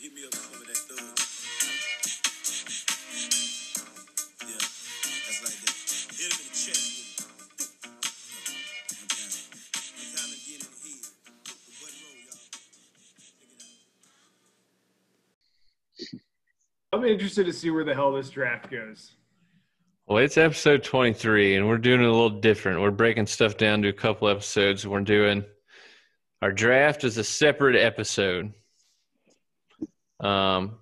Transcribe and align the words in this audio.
hit 0.00 0.14
me 0.14 0.22
up 0.24 0.32
with 0.32 0.40
some 0.40 0.62
of 0.62 0.66
that 0.66 0.78
thug. 0.88 0.96
Yeah, 4.48 4.64
that's 5.28 5.44
like 5.44 5.60
that. 5.60 5.76
Hit 6.16 6.32
him 6.32 6.40
in 6.40 6.48
the 6.48 6.56
chest 6.56 6.88
with 6.96 7.20
it. 7.20 7.28
One 8.96 9.08
time. 9.12 9.44
One 10.00 10.08
time 10.16 10.32
again 10.32 10.56
in 10.56 10.72
the 10.72 10.80
head. 10.88 11.04
The 11.44 11.76
button 11.84 12.00
roll, 12.00 12.16
y'all. 12.24 12.48
Check 13.20 13.44
it 13.44 13.52
out. 16.94 16.98
I'm 16.98 17.04
interested 17.04 17.44
to 17.44 17.52
see 17.52 17.68
where 17.68 17.84
the 17.84 17.94
hell 17.94 18.12
this 18.12 18.30
draft 18.30 18.70
goes. 18.70 19.12
Well, 20.06 20.24
it's 20.24 20.38
episode 20.38 20.82
23, 20.82 21.56
and 21.56 21.68
we're 21.68 21.76
doing 21.76 22.00
it 22.00 22.06
a 22.06 22.10
little 22.10 22.40
different. 22.40 22.80
We're 22.80 22.90
breaking 22.90 23.26
stuff 23.26 23.58
down 23.58 23.82
to 23.82 23.88
a 23.88 23.92
couple 23.92 24.28
episodes. 24.28 24.86
We're 24.86 25.00
doing 25.00 25.44
our 26.40 26.52
draft 26.52 27.04
is 27.04 27.18
a 27.18 27.24
separate 27.24 27.76
episode. 27.76 28.54
Um, 30.20 30.78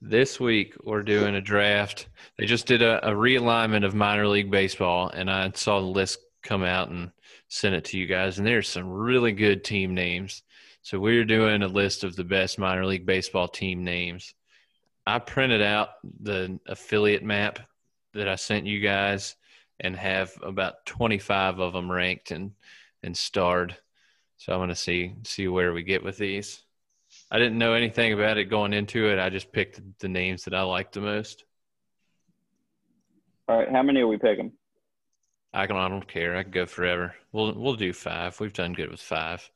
this 0.00 0.38
week 0.38 0.74
we're 0.84 1.02
doing 1.02 1.34
a 1.34 1.40
draft. 1.40 2.08
They 2.38 2.46
just 2.46 2.66
did 2.66 2.82
a, 2.82 3.08
a 3.08 3.12
realignment 3.12 3.84
of 3.84 3.94
minor 3.94 4.28
league 4.28 4.50
baseball, 4.50 5.08
and 5.08 5.30
I 5.30 5.50
saw 5.54 5.80
the 5.80 5.86
list 5.86 6.18
come 6.42 6.62
out 6.62 6.90
and 6.90 7.10
sent 7.48 7.74
it 7.74 7.84
to 7.86 7.98
you 7.98 8.06
guys. 8.06 8.38
And 8.38 8.46
there's 8.46 8.68
some 8.68 8.90
really 8.90 9.32
good 9.32 9.64
team 9.64 9.94
names. 9.94 10.42
So 10.82 10.98
we're 10.98 11.24
doing 11.24 11.62
a 11.62 11.68
list 11.68 12.04
of 12.04 12.14
the 12.14 12.24
best 12.24 12.58
minor 12.58 12.84
league 12.84 13.06
baseball 13.06 13.48
team 13.48 13.82
names. 13.82 14.34
I 15.06 15.18
printed 15.18 15.62
out 15.62 15.88
the 16.20 16.58
affiliate 16.66 17.22
map 17.22 17.60
that 18.12 18.28
I 18.28 18.36
sent 18.36 18.66
you 18.66 18.80
guys 18.80 19.36
and 19.80 19.96
have 19.96 20.32
about 20.42 20.84
25 20.86 21.58
of 21.58 21.72
them 21.72 21.90
ranked 21.90 22.30
and 22.30 22.52
and 23.02 23.16
starred. 23.16 23.76
So 24.36 24.52
I'm 24.52 24.58
going 24.58 24.68
to 24.68 24.74
see 24.74 25.14
see 25.24 25.48
where 25.48 25.72
we 25.72 25.82
get 25.82 26.04
with 26.04 26.18
these. 26.18 26.63
I 27.30 27.38
didn't 27.38 27.58
know 27.58 27.72
anything 27.72 28.12
about 28.12 28.38
it 28.38 28.44
going 28.44 28.72
into 28.72 29.08
it. 29.08 29.18
I 29.18 29.30
just 29.30 29.52
picked 29.52 29.80
the 29.98 30.08
names 30.08 30.44
that 30.44 30.54
I 30.54 30.62
liked 30.62 30.94
the 30.94 31.00
most. 31.00 31.44
All 33.48 33.58
right, 33.58 33.70
how 33.70 33.82
many 33.82 34.00
are 34.00 34.06
we 34.06 34.18
picking? 34.18 34.52
I 35.52 35.66
can 35.66 35.76
I 35.76 35.88
don't 35.88 36.06
care. 36.06 36.36
I 36.36 36.42
can 36.42 36.52
go 36.52 36.66
forever. 36.66 37.14
We'll 37.32 37.52
we'll 37.54 37.74
do 37.74 37.92
five. 37.92 38.38
We've 38.40 38.52
done 38.52 38.72
good 38.72 38.90
with 38.90 39.00
five. 39.00 39.48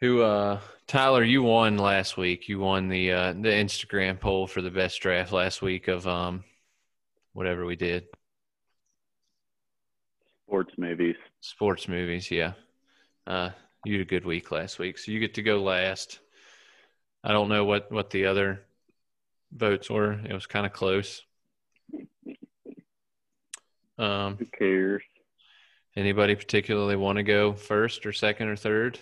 Who 0.00 0.22
uh 0.22 0.60
Tyler, 0.86 1.24
you 1.24 1.42
won 1.42 1.78
last 1.78 2.16
week. 2.16 2.48
You 2.48 2.58
won 2.58 2.88
the 2.88 3.12
uh 3.12 3.32
the 3.32 3.48
Instagram 3.48 4.20
poll 4.20 4.46
for 4.46 4.62
the 4.62 4.70
best 4.70 5.00
draft 5.00 5.32
last 5.32 5.62
week 5.62 5.88
of 5.88 6.06
um 6.06 6.44
whatever 7.32 7.64
we 7.64 7.76
did. 7.76 8.06
Sports 10.48 10.74
movies. 10.78 11.16
Sports 11.40 11.88
movies, 11.88 12.30
yeah. 12.30 12.52
Uh, 13.26 13.50
you 13.88 13.98
had 13.98 14.06
a 14.06 14.10
good 14.10 14.24
week 14.24 14.50
last 14.50 14.78
week, 14.78 14.98
so 14.98 15.10
you 15.10 15.18
get 15.18 15.34
to 15.34 15.42
go 15.42 15.62
last. 15.62 16.20
I 17.24 17.32
don't 17.32 17.48
know 17.48 17.64
what 17.64 17.90
what 17.90 18.10
the 18.10 18.26
other 18.26 18.62
votes 19.52 19.88
were. 19.90 20.12
It 20.12 20.32
was 20.32 20.46
kind 20.46 20.66
of 20.66 20.72
close. 20.72 21.22
Um, 23.98 24.36
Who 24.36 24.46
cares? 24.46 25.02
anybody 25.96 26.36
particularly 26.36 26.94
want 26.94 27.16
to 27.16 27.24
go 27.24 27.54
first 27.54 28.06
or 28.06 28.12
second 28.12 28.48
or 28.48 28.56
third? 28.56 29.00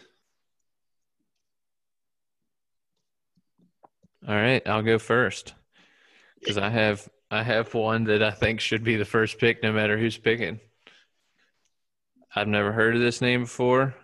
All 4.26 4.34
right, 4.34 4.66
I'll 4.66 4.82
go 4.82 4.98
first 4.98 5.52
because 6.38 6.56
I 6.58 6.70
have 6.70 7.08
I 7.30 7.42
have 7.42 7.74
one 7.74 8.04
that 8.04 8.22
I 8.22 8.30
think 8.30 8.60
should 8.60 8.84
be 8.84 8.96
the 8.96 9.04
first 9.04 9.38
pick, 9.38 9.62
no 9.62 9.72
matter 9.72 9.98
who's 9.98 10.16
picking. 10.16 10.60
I've 12.34 12.48
never 12.48 12.72
heard 12.72 12.94
of 12.94 13.02
this 13.02 13.20
name 13.20 13.42
before. 13.42 13.94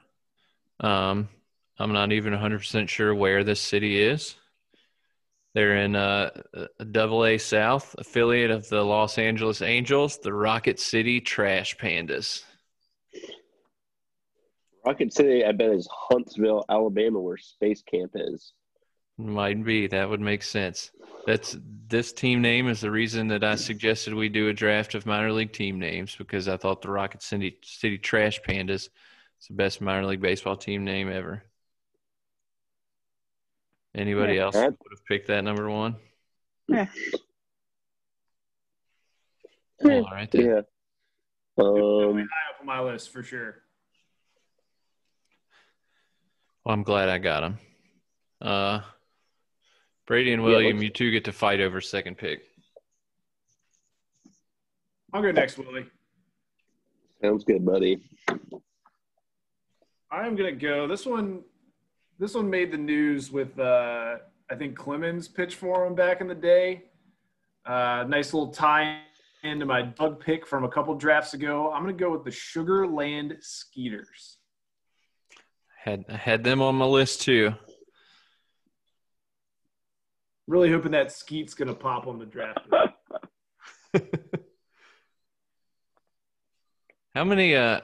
Um, 0.83 1.29
I'm 1.79 1.93
not 1.93 2.13
even 2.13 2.35
100% 2.35 2.89
sure 2.89 3.15
where 3.15 3.45
this 3.45 3.61
city 3.61 4.03
is. 4.03 4.35
They're 5.55 5.77
in 5.77 5.97
uh, 5.97 6.31
a 6.79 6.85
double 6.85 7.25
A 7.25 7.39
South, 7.39 7.95
affiliate 7.99 8.51
of 8.51 8.69
the 8.69 8.83
Los 8.83 9.19
Angeles 9.19 9.61
Angels, 9.61 10.19
the 10.19 10.33
Rocket 10.33 10.81
City 10.81 11.21
Trash 11.21 11.77
Pandas. 11.77 12.43
Rocket 14.85 15.13
City, 15.13 15.45
I 15.45 15.53
bet, 15.53 15.71
is 15.71 15.89
Huntsville, 15.93 16.65
Alabama, 16.69 17.21
where 17.21 17.37
Space 17.37 17.83
Camp 17.83 18.13
is. 18.15 18.53
Might 19.19 19.63
be. 19.63 19.87
That 19.87 20.09
would 20.09 20.21
make 20.21 20.43
sense. 20.43 20.91
That's 21.27 21.57
this 21.87 22.13
team 22.13 22.41
name 22.41 22.67
is 22.67 22.81
the 22.81 22.91
reason 22.91 23.29
that 23.29 23.45
I 23.45 23.55
suggested 23.55 24.15
we 24.15 24.29
do 24.29 24.49
a 24.49 24.55
draft 24.55 24.95
of 24.95 25.07
minor 25.07 25.33
league 25.33 25.53
team 25.53 25.79
names 25.79 26.17
because 26.17 26.49
I 26.49 26.57
thought 26.57 26.83
the 26.83 26.91
Rocket 26.91 27.23
City 27.23 27.59
City 27.63 27.99
Trash 27.99 28.41
Pandas 28.41 28.89
is 29.43 29.49
the 29.49 29.55
best 29.55 29.81
minor 29.81 30.07
league 30.07 30.21
baseball 30.21 30.57
team 30.57 30.85
name 30.85 31.11
ever. 31.11 31.43
Anybody 33.95 34.35
Yeah, 34.35 34.43
else 34.45 34.55
that- 34.55 34.71
would 34.81 34.93
have 34.97 35.05
picked 35.07 35.27
that 35.27 35.43
number 35.43 35.69
one? 35.69 35.97
Yeah. 36.69 36.87
All 39.85 40.03
right 40.05 40.31
then. 40.31 40.41
Yeah. 40.47 40.61
Definitely 41.57 42.23
Um, 42.23 42.29
high 42.29 42.51
up 42.55 42.61
on 42.61 42.67
my 42.67 42.81
list 42.81 43.11
for 43.11 43.23
sure. 43.23 43.63
Well, 46.65 46.73
I'm 46.75 46.85
glad 46.85 47.09
I 47.09 47.19
got 47.19 47.43
him. 47.43 47.59
Uh, 48.41 48.83
Brady 50.07 50.33
and 50.33 50.43
William, 50.45 50.77
let's- 50.77 50.85
you 50.85 50.91
two 50.91 51.11
get 51.11 51.25
to 51.25 51.33
fight 51.33 51.61
over 51.61 51.81
second 51.81 52.17
pick. 52.17 52.49
I'll 55.13 55.21
go 55.21 55.33
next, 55.33 55.59
Willie. 55.59 55.91
sounds 57.21 57.45
good, 57.45 57.65
buddy. 57.67 58.03
I'm 60.13 60.37
gonna 60.37 60.53
go. 60.53 60.87
This 60.87 61.07
one, 61.07 61.41
this 62.19 62.35
one 62.35 62.51
made 62.51 62.71
the 62.71 62.77
news 62.77 63.33
with 63.33 63.59
uh, 63.59 64.17
I 64.51 64.55
think 64.55 64.77
Clemens 64.77 65.27
pitched 65.27 65.57
for 65.57 65.87
him 65.87 65.95
back 65.95 66.21
in 66.21 66.29
the 66.29 66.35
day. 66.35 66.83
Uh, 67.65 68.05
nice 68.07 68.35
little 68.35 68.53
tie 68.53 69.01
into 69.43 69.65
my 69.65 69.81
Doug 69.81 70.21
pick 70.21 70.47
from 70.47 70.65
a 70.65 70.69
couple 70.69 70.95
drafts 70.95 71.33
ago. 71.33 71.73
I'm 71.73 71.83
gonna 71.83 71.95
go 71.95 72.13
with 72.13 72.25
the 72.25 72.31
Sugarland 72.31 73.43
Skeeters. 73.43 74.37
Had 75.79 76.05
I 76.11 76.17
had 76.17 76.45
them 76.45 76.61
on 76.61 76.75
my 76.75 76.85
list 76.85 77.23
too. 77.23 77.55
Really 80.47 80.71
hoping 80.71 80.93
that 80.93 81.11
Skeet's 81.11 81.55
gonna 81.55 81.73
pop 81.73 82.07
on 82.07 82.19
the 82.19 82.27
draft. 82.27 82.69
How 87.15 87.25
many 87.25 87.57
uh 87.57 87.81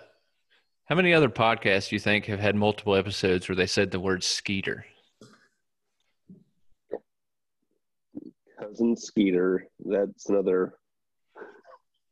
how 0.88 0.94
many 0.94 1.12
other 1.12 1.28
podcasts 1.28 1.90
do 1.90 1.96
you 1.96 2.00
think 2.00 2.26
have 2.26 2.40
had 2.40 2.56
multiple 2.56 2.94
episodes 2.94 3.48
where 3.48 3.56
they 3.56 3.66
said 3.66 3.90
the 3.90 4.00
word 4.00 4.24
skeeter? 4.24 4.86
Cousin 8.58 8.96
Skeeter. 8.96 9.66
That's 9.84 10.28
another. 10.28 10.74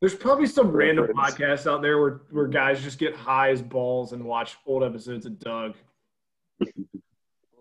There's 0.01 0.15
probably 0.15 0.47
some 0.47 0.71
random 0.71 1.07
Reference. 1.07 1.35
podcasts 1.35 1.71
out 1.71 1.81
there 1.81 1.99
where, 2.01 2.21
where 2.31 2.47
guys 2.47 2.83
just 2.83 2.99
get 2.99 3.17
high 3.17 3.51
as 3.51 3.63
balls 3.63 4.13
and 4.13 4.23
watch 4.23 4.57
old 4.67 4.85
episodes 4.85 5.25
of 5.25 5.39
Doug. 5.39 5.75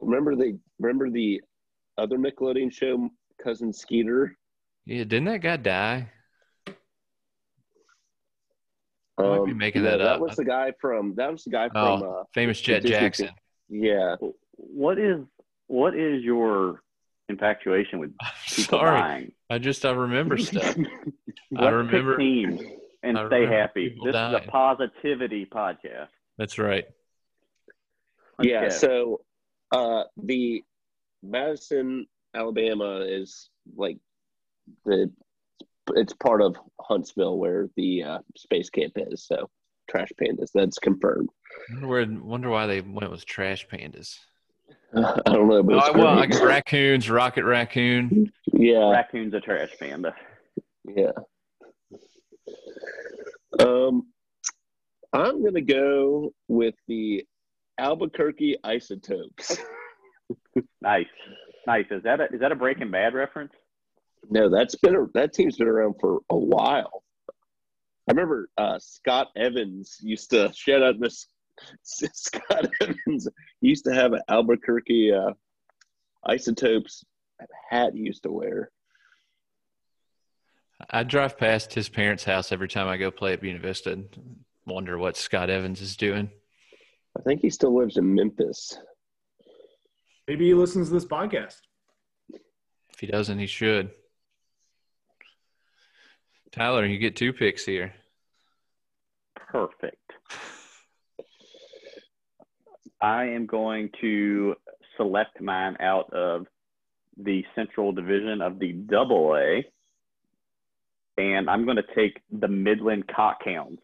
Remember 0.02 0.36
the 0.36 0.60
remember 0.80 1.10
the 1.10 1.42
other 1.98 2.18
Nickelodeon 2.18 2.72
show, 2.72 3.10
Cousin 3.42 3.72
Skeeter. 3.72 4.38
Yeah, 4.86 5.06
didn't 5.06 5.26
that 5.26 5.42
guy 5.42 5.58
die? 5.58 6.12
I 9.18 9.24
might 9.24 9.46
be 9.46 9.54
making 9.54 9.84
that 9.84 9.98
That 9.98 10.08
up. 10.08 10.20
was 10.22 10.36
the 10.36 10.46
guy 10.46 10.74
from. 10.80 11.16
That 11.16 11.32
was 11.32 11.44
the 11.44 11.50
guy 11.52 11.70
from. 11.70 12.04
Oh, 12.04 12.20
Uh, 12.20 12.24
famous 12.34 12.60
Jett 12.60 12.82
Disney 12.82 12.98
Jackson. 12.98 13.30
yeah. 13.70 14.16
What 14.58 14.98
is 15.00 15.22
what 15.68 15.96
is 15.96 16.22
your 16.24 16.82
infatuation 17.30 18.00
with 18.00 18.12
people 18.48 18.80
Sorry, 18.80 19.00
dying? 19.00 19.32
I 19.50 19.58
just 19.58 19.86
I 19.86 19.92
remember 19.92 20.38
stuff. 20.38 20.76
I 21.58 21.62
Let's 21.62 21.74
remember. 21.74 22.12
pick 22.14 22.20
teams 22.20 22.62
and 23.04 23.18
I 23.18 23.28
stay 23.28 23.46
happy. 23.46 23.90
people 23.90 24.06
This 24.08 24.16
is 24.16 24.34
a 24.34 24.44
positivity 24.50 25.46
podcast. 25.46 26.08
That's 26.38 26.58
right. 26.60 26.86
Let's 28.38 28.50
yeah. 28.50 28.70
So, 28.70 29.22
uh, 29.72 30.04
the 30.22 30.62
Madison, 31.24 32.06
Alabama 32.34 33.00
is 33.00 33.50
like 33.78 33.98
the. 34.86 35.10
It's 35.96 36.14
part 36.14 36.42
of 36.42 36.56
Huntsville 36.82 37.38
where 37.38 37.70
the 37.76 38.04
uh, 38.04 38.20
space 38.36 38.70
camp 38.70 38.94
is. 38.96 39.26
So, 39.26 39.50
trash 39.90 40.10
pandas. 40.20 40.50
That's 40.54 40.80
confirmed. 40.80 41.30
Wonder, 41.72 41.88
where, 41.88 42.06
wonder 42.24 42.50
why 42.50 42.66
they 42.68 42.82
went 42.82 43.12
with 43.12 43.26
trash 43.26 43.68
pandas. 43.68 44.18
I 44.96 45.22
don't 45.26 45.48
know, 45.48 45.62
but 45.64 45.76
Oh, 45.76 45.78
it's 45.88 45.96
well, 45.96 46.08
I 46.08 46.26
great. 46.26 46.32
guess 46.32 46.42
raccoons, 46.42 47.10
rocket 47.10 47.44
raccoon. 47.46 48.32
yeah. 48.54 48.92
Raccoon's 48.92 49.34
a 49.34 49.40
trash 49.40 49.70
panda. 49.80 50.16
Yeah. 50.88 51.12
Um, 53.60 54.08
I'm 55.14 55.44
gonna 55.44 55.62
go 55.62 56.34
with 56.48 56.76
the 56.88 57.26
Albuquerque 57.80 58.58
Isotopes. 58.64 59.58
Nice, 60.82 61.06
nice. 61.68 61.86
Is 61.92 62.02
that 62.04 62.20
a, 62.22 62.26
is 62.34 62.40
that 62.40 62.52
a 62.52 62.56
Breaking 62.56 62.90
Bad 62.90 63.14
reference? 63.14 63.52
No, 64.30 64.50
that's 64.50 64.76
been 64.76 64.96
a, 64.96 65.06
that 65.14 65.34
team's 65.34 65.58
been 65.58 65.68
around 65.68 65.96
for 66.00 66.20
a 66.30 66.38
while. 66.38 67.04
I 68.08 68.12
remember 68.12 68.50
uh, 68.58 68.78
Scott 68.80 69.30
Evans 69.36 69.98
used 70.02 70.30
to 70.30 70.52
shout 70.54 70.84
out 70.84 71.00
this 71.00 71.28
Scott 71.84 72.68
Evans 72.82 73.28
he 73.62 73.70
used 73.70 73.86
to 73.86 73.94
have 73.94 74.14
an 74.14 74.22
Albuquerque 74.30 75.14
uh, 75.14 75.32
Isotopes 76.28 77.04
hat 77.70 77.94
he 77.94 78.02
used 78.02 78.24
to 78.24 78.32
wear. 78.32 78.72
I 80.90 81.04
drive 81.04 81.38
past 81.38 81.74
his 81.74 81.90
parents' 81.90 82.24
house 82.24 82.52
every 82.52 82.68
time 82.68 82.88
I 82.88 82.98
go 82.98 83.10
play 83.10 83.34
at 83.34 83.42
Buena 83.42 83.60
Vista 83.60 83.94
and 83.94 84.08
wonder 84.66 84.98
what 84.98 85.18
Scott 85.18 85.50
Evans 85.50 85.82
is 85.82 85.96
doing. 85.96 86.30
I 87.18 87.22
think 87.22 87.42
he 87.42 87.50
still 87.50 87.76
lives 87.76 87.98
in 87.98 88.14
Memphis. 88.14 88.78
Maybe 90.28 90.48
he 90.48 90.54
listens 90.54 90.90
to 90.90 90.94
this 90.94 91.06
podcast. 91.06 91.62
If 92.30 93.00
he 93.00 93.08
doesn't, 93.08 93.40
he 93.40 93.48
should. 93.48 93.92
Tyler, 96.56 96.86
you 96.86 96.98
get 96.98 97.18
two 97.18 97.34
picks 97.34 97.66
here. 97.66 97.94
Perfect. 99.36 99.98
I 103.02 103.26
am 103.26 103.46
going 103.46 103.90
to 104.00 104.56
select 104.96 105.42
mine 105.42 105.76
out 105.82 106.14
of 106.14 106.48
the 107.18 107.44
Central 107.56 107.92
Division 107.92 108.42
of 108.42 108.58
the 108.60 108.72
Double 108.72 109.36
A, 109.36 109.66
and 111.18 111.50
I'm 111.50 111.66
going 111.66 111.78
to 111.78 111.96
take 111.96 112.22
the 112.32 112.48
Midland 112.48 113.06
Cockhounds. 113.08 113.80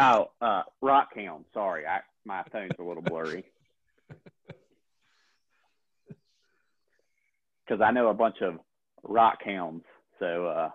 Oh, 0.00 0.32
uh, 0.40 0.62
Rockhounds. 0.82 1.44
Sorry, 1.54 1.86
I, 1.86 2.00
my 2.24 2.42
phone's 2.50 2.72
a 2.78 2.82
little 2.82 3.02
blurry. 3.02 3.44
Because 7.64 7.80
I 7.80 7.92
know 7.92 8.08
a 8.08 8.14
bunch 8.14 8.38
of 8.42 8.58
Rockhounds, 9.06 9.84
so 10.18 10.46
uh, 10.46 10.70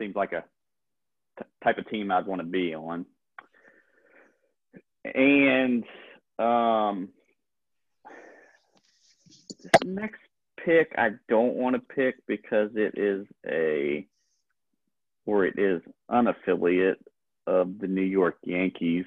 seems 0.00 0.16
like 0.16 0.32
a 0.32 0.44
t- 1.38 1.44
type 1.62 1.78
of 1.78 1.88
team 1.88 2.10
I'd 2.10 2.26
want 2.26 2.40
to 2.40 2.46
be 2.46 2.74
on. 2.74 3.06
And 5.04 5.84
um, 6.38 7.08
next 9.84 10.20
pick, 10.64 10.92
I 10.96 11.10
don't 11.28 11.54
want 11.54 11.76
to 11.76 11.94
pick 11.94 12.16
because 12.26 12.70
it 12.74 12.98
is 12.98 13.26
a 13.46 14.06
or 15.26 15.44
it 15.44 15.58
is 15.58 15.82
unaffiliate 16.10 16.96
of 17.46 17.78
the 17.78 17.86
New 17.86 18.02
York 18.02 18.36
Yankees, 18.42 19.04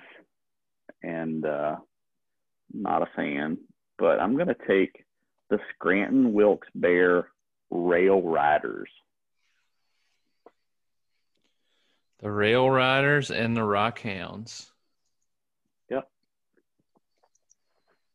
and 1.02 1.46
uh, 1.46 1.76
not 2.74 3.02
a 3.02 3.10
fan. 3.16 3.58
But 3.98 4.20
I'm 4.20 4.36
going 4.36 4.48
to 4.48 4.56
take 4.68 5.06
the 5.50 5.60
Scranton 5.74 6.34
Wilkes 6.34 6.68
Barre 6.76 7.26
Rail 7.70 8.22
Riders. 8.22 8.90
The 12.24 12.32
Rail 12.32 12.70
Riders 12.70 13.32
and 13.32 13.54
the 13.54 13.66
Rock 13.66 14.00
Hounds. 14.00 14.72
Yep. 15.90 16.08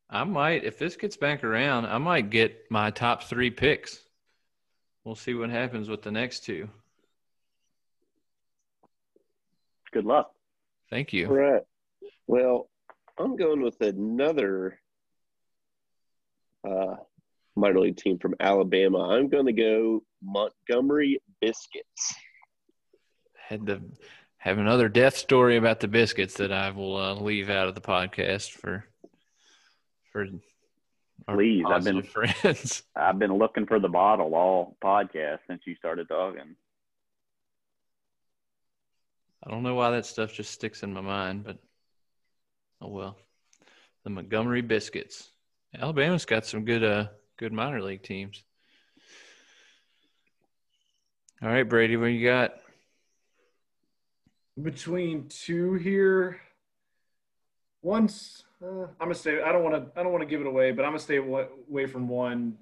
I 0.08 0.25
might, 0.25 0.64
if 0.64 0.78
this 0.78 0.96
gets 0.96 1.19
back 1.19 1.44
around, 1.44 1.84
I 1.84 1.99
might 1.99 2.31
get 2.31 2.70
my 2.70 2.90
top 2.90 3.25
three 3.25 3.50
picks. 3.50 4.02
We'll 5.05 5.14
see 5.14 5.34
what 5.34 5.50
happens 5.50 5.90
with 5.90 6.00
the 6.00 6.10
next 6.10 6.46
two. 6.46 6.70
Good 9.93 10.06
luck. 10.06 10.32
Thank 10.88 11.12
you. 11.12 11.26
All 11.28 11.37
right. 11.37 11.62
Well, 12.26 12.70
I'm 13.19 13.37
going 13.37 13.60
with 13.60 13.78
another 13.82 14.81
uh, 16.66 16.96
minor 17.56 17.81
league 17.81 17.99
team 17.99 18.19
from 18.19 18.37
Alabama. 18.40 19.10
I'm 19.10 19.28
going 19.28 19.44
to 19.44 19.52
go 19.52 20.02
Montgomery 20.22 21.20
Biscuits. 21.43 22.14
Had 23.49 23.67
to 23.67 23.81
have 24.37 24.59
another 24.59 24.91
death 24.91 25.17
story 25.17 25.56
about 25.56 25.81
the 25.81 25.89
biscuits 25.89 26.35
that 26.35 26.53
I 26.53 26.71
will 26.71 26.97
uh, 26.97 27.15
leave 27.15 27.49
out 27.49 27.67
of 27.67 27.75
the 27.75 27.81
podcast 27.81 28.50
for 28.50 28.85
for 30.12 30.27
our 31.27 31.35
Please, 31.37 31.65
I've 31.67 31.85
been- 31.85 32.03
friends. 32.03 32.83
I've 32.97 33.19
been 33.19 33.33
looking 33.39 33.65
for 33.65 33.81
the 33.81 33.89
bottle 33.89 34.35
all 34.35 34.77
podcast 34.85 35.39
since 35.47 35.62
you 35.67 35.75
started 35.77 36.09
talking. 36.09 36.56
I 39.47 39.51
don't 39.51 39.62
know 39.62 39.75
why 39.77 39.93
that 39.93 40.05
stuff 40.05 40.35
just 40.35 40.51
sticks 40.51 40.83
in 40.83 40.93
my 40.93 41.01
mind, 41.01 41.44
but 41.44 41.56
oh 42.83 42.89
well. 42.89 43.17
The 44.05 44.11
Montgomery 44.11 44.61
Biscuits. 44.61 45.31
Alabama's 45.75 46.27
got 46.27 46.44
some 46.44 46.67
good 46.67 46.85
uh 46.85 47.06
good 47.39 47.53
minor 47.55 47.81
league 47.83 48.03
teams. 48.03 48.43
All 51.43 51.49
right, 51.49 51.62
Brady, 51.62 51.97
what 51.97 52.06
you 52.06 52.27
got? 52.27 52.53
Between 54.62 55.28
two 55.28 55.75
here, 55.75 56.40
once 57.82 58.44
uh, 58.62 58.82
I'm 58.82 58.88
gonna 58.99 59.14
stay. 59.14 59.40
I 59.40 59.52
don't 59.52 59.62
want 59.62 59.75
to. 59.76 60.00
I 60.00 60.02
don't 60.02 60.10
want 60.10 60.22
to 60.22 60.28
give 60.28 60.40
it 60.40 60.46
away, 60.46 60.72
but 60.72 60.84
I'm 60.84 60.90
gonna 60.90 60.99
stay 60.99 61.16
away 61.16 61.87
from 61.87 62.08
one 62.08 62.58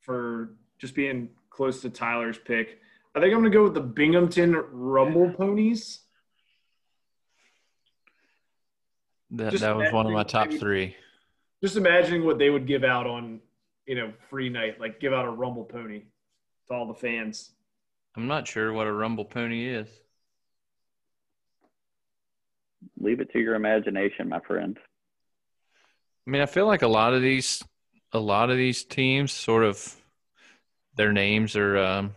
for 0.00 0.50
just 0.78 0.94
being 0.94 1.30
close 1.50 1.82
to 1.82 1.90
Tyler's 1.90 2.38
pick. 2.38 2.78
I 3.14 3.20
think 3.20 3.34
I'm 3.34 3.40
gonna 3.40 3.50
go 3.50 3.64
with 3.64 3.74
the 3.74 3.80
Binghamton 3.80 4.54
Rumble 4.70 5.30
Ponies. 5.32 6.00
That 9.30 9.50
Just 9.50 9.62
that 9.62 9.76
was 9.76 9.92
one 9.92 10.06
of 10.06 10.12
my 10.12 10.22
top 10.22 10.48
maybe- 10.48 10.58
three. 10.58 10.96
Just 11.62 11.76
imagining 11.76 12.24
what 12.24 12.38
they 12.38 12.50
would 12.50 12.68
give 12.68 12.84
out 12.84 13.08
on, 13.08 13.40
you 13.84 13.96
know, 13.96 14.12
free 14.30 14.48
night, 14.48 14.80
like 14.80 15.00
give 15.00 15.12
out 15.12 15.24
a 15.24 15.30
Rumble 15.30 15.64
Pony 15.64 16.02
to 16.68 16.74
all 16.74 16.86
the 16.86 16.94
fans. 16.94 17.50
I'm 18.14 18.28
not 18.28 18.46
sure 18.46 18.72
what 18.72 18.86
a 18.86 18.92
rumble 18.92 19.24
pony 19.24 19.66
is. 19.66 19.88
Leave 22.98 23.20
it 23.20 23.32
to 23.32 23.38
your 23.38 23.54
imagination, 23.54 24.28
my 24.28 24.40
friend. 24.40 24.78
I 26.26 26.30
mean, 26.30 26.42
I 26.42 26.46
feel 26.46 26.66
like 26.66 26.82
a 26.82 26.88
lot 26.88 27.14
of 27.14 27.22
these, 27.22 27.62
a 28.12 28.18
lot 28.18 28.50
of 28.50 28.56
these 28.56 28.84
teams, 28.84 29.32
sort 29.32 29.64
of, 29.64 29.94
their 30.96 31.12
names 31.12 31.56
are 31.56 31.78
um, 31.78 32.14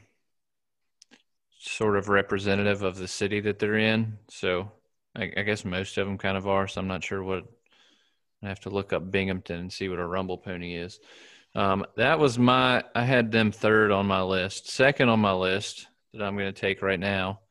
sort 1.60 1.98
of 1.98 2.10
representative 2.10 2.82
of 2.82 2.98
the 2.98 3.08
city 3.08 3.40
that 3.42 3.60
they're 3.60 3.78
in. 3.78 4.18
So, 4.30 4.72
I, 5.16 5.32
I 5.36 5.42
guess 5.44 5.66
most 5.66 5.98
of 5.98 6.08
them 6.08 6.18
kind 6.18 6.38
of 6.38 6.48
are. 6.48 6.68
So 6.68 6.82
I'm 6.82 6.88
not 6.88 7.04
sure 7.04 7.24
what. 7.24 7.44
I 8.44 8.48
have 8.50 8.62
to 8.62 8.72
look 8.72 8.92
up 8.92 9.12
Binghamton 9.12 9.60
and 9.60 9.72
see 9.72 9.88
what 9.88 10.00
a 10.00 10.06
rumble 10.06 10.38
pony 10.38 10.76
is. 10.76 11.00
Um, 11.54 11.86
that 11.96 12.18
was 12.18 12.40
my. 12.40 12.84
I 12.96 13.04
had 13.04 13.32
them 13.32 13.52
third 13.52 13.92
on 13.92 14.08
my 14.08 14.22
list. 14.22 14.70
Second 14.70 15.10
on 15.10 15.20
my 15.20 15.34
list 15.34 15.88
that 16.14 16.24
I'm 16.24 16.36
going 16.36 16.52
to 16.52 16.60
take 16.60 16.82
right 16.82 17.00
now 17.00 17.42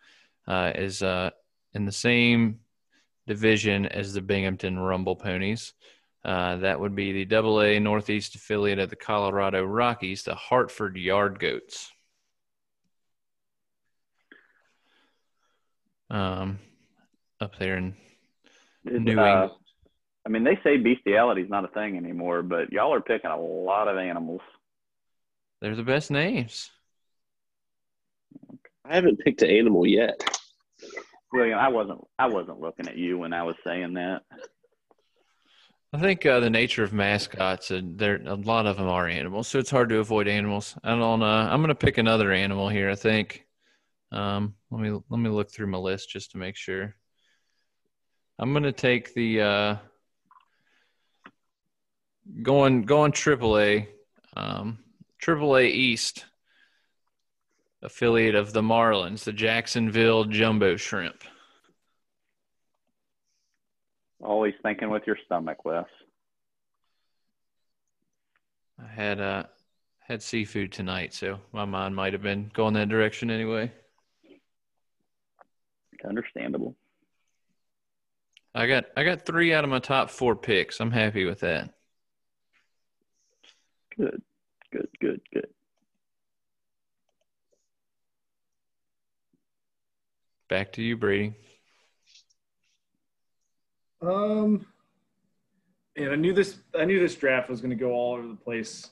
uh, 0.49 0.73
is 0.75 1.03
uh, 1.03 1.31
in 1.75 1.85
the 1.85 1.93
same 1.93 2.61
division 3.31 3.87
as 3.87 4.13
the 4.13 4.21
Binghamton 4.21 4.77
Rumble 4.77 5.15
Ponies. 5.15 5.73
Uh, 6.25 6.57
that 6.57 6.81
would 6.81 6.97
be 6.97 7.13
the 7.13 7.25
Double 7.25 7.63
A 7.63 7.79
Northeast 7.79 8.35
affiliate 8.35 8.81
of 8.81 8.91
the 8.91 8.97
Colorado 8.97 9.63
Rockies, 9.63 10.25
the 10.25 10.35
Hartford 10.35 10.97
Yard 10.97 11.39
Goats. 11.39 11.93
Um, 16.11 16.59
up 17.41 17.57
there 17.61 17.77
in 17.77 17.95
Is, 18.85 19.01
New 19.01 19.17
uh, 19.17 19.25
England. 19.25 19.51
I 20.27 20.29
mean, 20.29 20.43
they 20.43 20.59
say 20.65 20.77
bestiality 20.77 21.43
is 21.43 21.49
not 21.49 21.65
a 21.65 21.69
thing 21.69 21.97
anymore, 21.97 22.43
but 22.43 22.73
y'all 22.73 22.93
are 22.93 23.01
picking 23.01 23.31
a 23.31 23.41
lot 23.41 23.87
of 23.87 23.97
animals. 23.97 24.41
They're 25.61 25.77
the 25.77 25.85
best 25.85 26.11
names. 26.11 26.69
I 28.85 28.97
haven't 28.97 29.21
picked 29.21 29.43
an 29.43 29.51
animal 29.51 29.87
yet. 29.87 30.40
William, 31.33 31.59
I 31.59 31.69
wasn't 31.69 32.01
I 32.19 32.27
wasn't 32.27 32.61
looking 32.61 32.89
at 32.89 32.97
you 32.97 33.19
when 33.19 33.33
I 33.33 33.43
was 33.43 33.57
saying 33.65 33.95
that. 33.95 34.23
I 35.93 35.99
think 35.99 36.25
uh, 36.25 36.39
the 36.39 36.51
nature 36.51 36.85
of 36.85 36.93
mascots, 36.93 37.73
and 37.73 37.99
there 37.99 38.21
a 38.25 38.37
lot 38.37 38.67
of 38.67 38.77
them 38.77 38.89
are 38.89 39.09
animals, 39.09 39.49
so 39.49 39.59
it's 39.59 39.71
hard 39.71 39.89
to 39.89 39.99
avoid 39.99 40.29
animals. 40.29 40.77
I 40.85 40.91
don't. 40.91 41.23
Uh, 41.23 41.49
I'm 41.51 41.61
going 41.61 41.69
to 41.69 41.75
pick 41.75 41.99
another 41.99 42.33
animal 42.33 42.69
here. 42.69 42.91
I 42.91 42.95
think. 42.95 43.45
Um, 44.13 44.55
let 44.71 44.81
me 44.81 44.91
let 45.09 45.21
me 45.21 45.31
look 45.31 45.51
through 45.51 45.69
my 45.69 45.79
list 45.79 46.11
just 46.11 46.33
to 46.33 46.39
make 46.39 46.57
sure. 46.57 46.95
I'm 48.39 48.53
going 48.53 48.63
to 48.63 48.73
take 48.73 49.15
the 49.15 49.41
uh, 49.41 49.77
going 52.43 52.83
going 52.83 53.13
AAA, 53.13 53.89
um, 54.37 54.79
AAA 55.23 55.71
East 55.71 56.25
affiliate 57.83 58.35
of 58.35 58.53
the 58.53 58.63
Marlins, 58.63 59.25
the 59.25 59.33
Jacksonville 59.33 60.25
Jumbo 60.25 60.77
Shrimp. 60.77 61.23
Always 64.23 64.55
thinking 64.63 64.91
with 64.91 65.07
your 65.07 65.17
stomach, 65.25 65.65
Wes. 65.65 65.87
I 68.79 68.87
had 68.87 69.21
uh 69.21 69.45
had 70.01 70.23
seafood 70.23 70.73
tonight, 70.73 71.15
so 71.15 71.39
my 71.53 71.65
mind 71.65 71.95
might 71.95 72.13
have 72.13 72.23
been 72.23 72.51
going 72.53 72.75
that 72.75 72.89
direction 72.89 73.31
anyway. 73.31 73.73
Understandable. 76.05 76.75
I 78.55 78.67
got 78.67 78.87
I 78.97 79.05
got 79.05 79.25
three 79.25 79.53
out 79.55 79.65
of 79.65 79.71
my 79.71 79.79
top 79.79 80.11
four 80.11 80.35
picks. 80.35 80.81
I'm 80.81 80.91
happy 80.91 81.25
with 81.25 81.41
that. 81.41 81.73
Good, 83.97 84.23
good, 84.73 84.89
good, 85.01 85.21
good. 85.33 85.47
Back 90.51 90.73
to 90.73 90.83
you, 90.83 90.97
Brady. 90.97 91.33
Um, 94.03 94.67
and 95.95 96.11
I 96.11 96.17
knew 96.17 96.33
this. 96.33 96.59
I 96.77 96.85
knew 96.85 96.99
this 96.99 97.15
draft 97.15 97.49
was 97.49 97.61
going 97.61 97.71
to 97.71 97.77
go 97.77 97.93
all 97.93 98.17
over 98.17 98.27
the 98.27 98.35
place. 98.35 98.91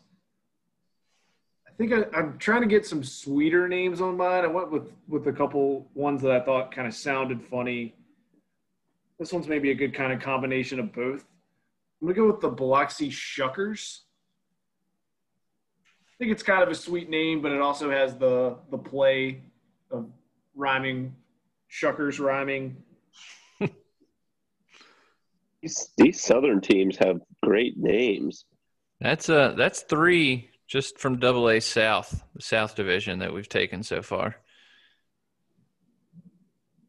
I 1.67 1.73
think 1.77 1.93
I, 1.93 2.05
I'm 2.17 2.39
trying 2.39 2.61
to 2.61 2.69
get 2.69 2.87
some 2.87 3.03
sweeter 3.03 3.67
names 3.67 4.01
on 4.01 4.17
mine. 4.17 4.45
I 4.45 4.47
went 4.47 4.71
with 4.71 4.93
with 5.09 5.27
a 5.27 5.33
couple 5.33 5.89
ones 5.95 6.23
that 6.23 6.31
I 6.31 6.39
thought 6.39 6.73
kind 6.73 6.87
of 6.87 6.95
sounded 6.95 7.43
funny. 7.43 7.93
This 9.19 9.33
one's 9.33 9.49
maybe 9.49 9.73
a 9.73 9.75
good 9.75 9.93
kind 9.93 10.13
of 10.13 10.21
combination 10.21 10.79
of 10.79 10.93
both. 10.93 11.25
I'm 12.01 12.07
gonna 12.07 12.15
go 12.15 12.29
with 12.29 12.41
the 12.41 12.51
Biloxi 12.51 13.11
Shuckers. 13.11 14.03
I 16.07 16.15
think 16.21 16.31
it's 16.31 16.45
kind 16.45 16.63
of 16.63 16.69
a 16.69 16.75
sweet 16.77 17.11
name, 17.11 17.43
but 17.43 17.51
it 17.51 17.61
also 17.61 17.91
has 17.91 18.17
the 18.17 18.59
the 18.71 18.79
play 18.79 19.43
of 19.91 20.09
rhyming 20.55 21.17
Shuckers 21.71 22.19
rhyming. 22.19 22.77
These, 25.63 25.91
these 25.97 26.23
southern 26.23 26.61
teams 26.61 26.97
have 26.99 27.21
great 27.43 27.77
names. 27.77 28.45
That's 29.01 29.29
uh 29.29 29.55
that's 29.57 29.83
three 29.83 30.51
just 30.69 30.99
from 30.99 31.19
Double 31.19 31.49
A 31.49 31.61
South, 31.61 32.23
the 32.35 32.43
South 32.43 32.77
Division 32.77 33.19
that 33.21 33.33
we've 33.33 33.49
taken 33.49 33.83
so 33.83 34.03
far. 34.03 34.37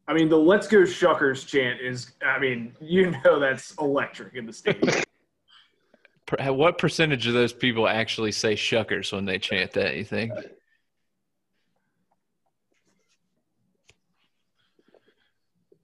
I 0.07 0.13
mean, 0.13 0.27
the 0.27 0.37
"Let's 0.37 0.67
Go 0.67 0.79
Shuckers" 0.79 1.47
chant 1.47 1.81
is. 1.81 2.11
I 2.23 2.39
mean, 2.39 2.75
you 2.79 3.11
know 3.23 3.39
that's 3.39 3.75
electric 3.75 4.35
in 4.35 4.45
the 4.45 4.53
stadium. 4.53 5.03
What 6.37 6.77
percentage 6.77 7.25
of 7.25 7.33
those 7.33 7.53
people 7.53 7.87
actually 7.87 8.31
say 8.33 8.53
shuckers 8.53 9.11
when 9.11 9.25
they 9.25 9.39
chant 9.39 9.71
that, 9.71 9.95
you 9.95 10.03
think? 10.03 10.31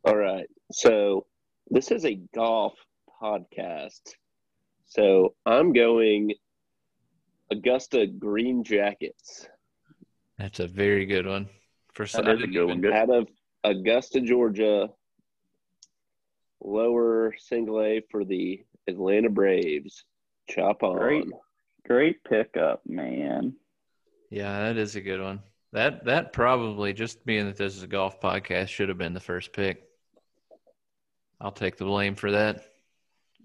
All 0.05 0.15
right. 0.15 0.47
So 0.71 1.25
this 1.69 1.89
is 1.91 2.05
a 2.05 2.15
golf 2.35 2.73
podcast. 3.21 4.01
So 4.85 5.33
I'm 5.45 5.73
going 5.73 6.33
Augusta 7.51 8.05
Green 8.07 8.63
Jackets 8.63 9.47
That's 10.37 10.59
a 10.59 10.67
very 10.67 11.05
good 11.05 11.25
one. 11.25 11.49
For 11.93 12.05
some, 12.05 12.25
That 12.25 12.35
is 12.37 12.43
a 12.43 12.47
good 12.47 12.65
one. 12.65 12.81
Good. 12.81 12.93
out 12.93 13.09
of 13.09 13.27
Augusta, 13.63 14.21
Georgia. 14.21 14.89
Lower 16.63 17.33
single 17.39 17.81
A 17.81 18.01
for 18.11 18.23
the 18.25 18.63
Atlanta 18.87 19.29
Braves. 19.29 20.03
Chop 20.49 20.83
on. 20.83 20.97
Great. 20.97 21.25
Great 21.87 22.23
pickup, 22.23 22.81
man. 22.87 23.55
Yeah, 24.29 24.59
that 24.63 24.77
is 24.77 24.95
a 24.95 25.01
good 25.01 25.21
one. 25.21 25.41
That 25.73 26.05
that 26.05 26.33
probably 26.33 26.93
just 26.93 27.25
being 27.25 27.45
that 27.45 27.57
this 27.57 27.75
is 27.75 27.83
a 27.83 27.87
golf 27.87 28.19
podcast 28.19 28.69
should 28.69 28.89
have 28.89 28.97
been 28.97 29.13
the 29.13 29.19
first 29.19 29.53
pick. 29.53 29.83
I'll 31.41 31.51
take 31.51 31.77
the 31.77 31.85
blame 31.85 32.15
for 32.15 32.31
that. 32.31 32.65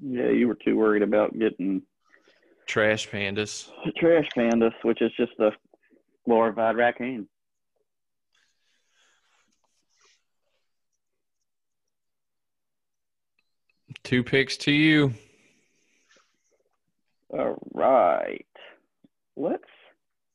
Yeah, 0.02 0.28
you 0.30 0.49
were 0.49 0.54
too 0.56 0.76
worried 0.76 1.02
about 1.02 1.38
getting 1.38 1.82
Trash 2.66 3.09
pandas. 3.11 3.68
trash 3.99 4.28
pandas, 4.37 4.73
which 4.82 5.02
is 5.02 5.11
just 5.16 5.32
a 5.40 5.50
glorified 6.25 6.76
raccoon. 6.76 7.28
Two 14.04 14.23
picks 14.23 14.56
to 14.59 14.73
you. 14.73 15.12
All 17.28 17.59
right. 17.75 18.47
Let's 19.37 19.62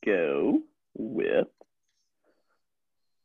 go 0.06 0.60
with. 0.98 1.48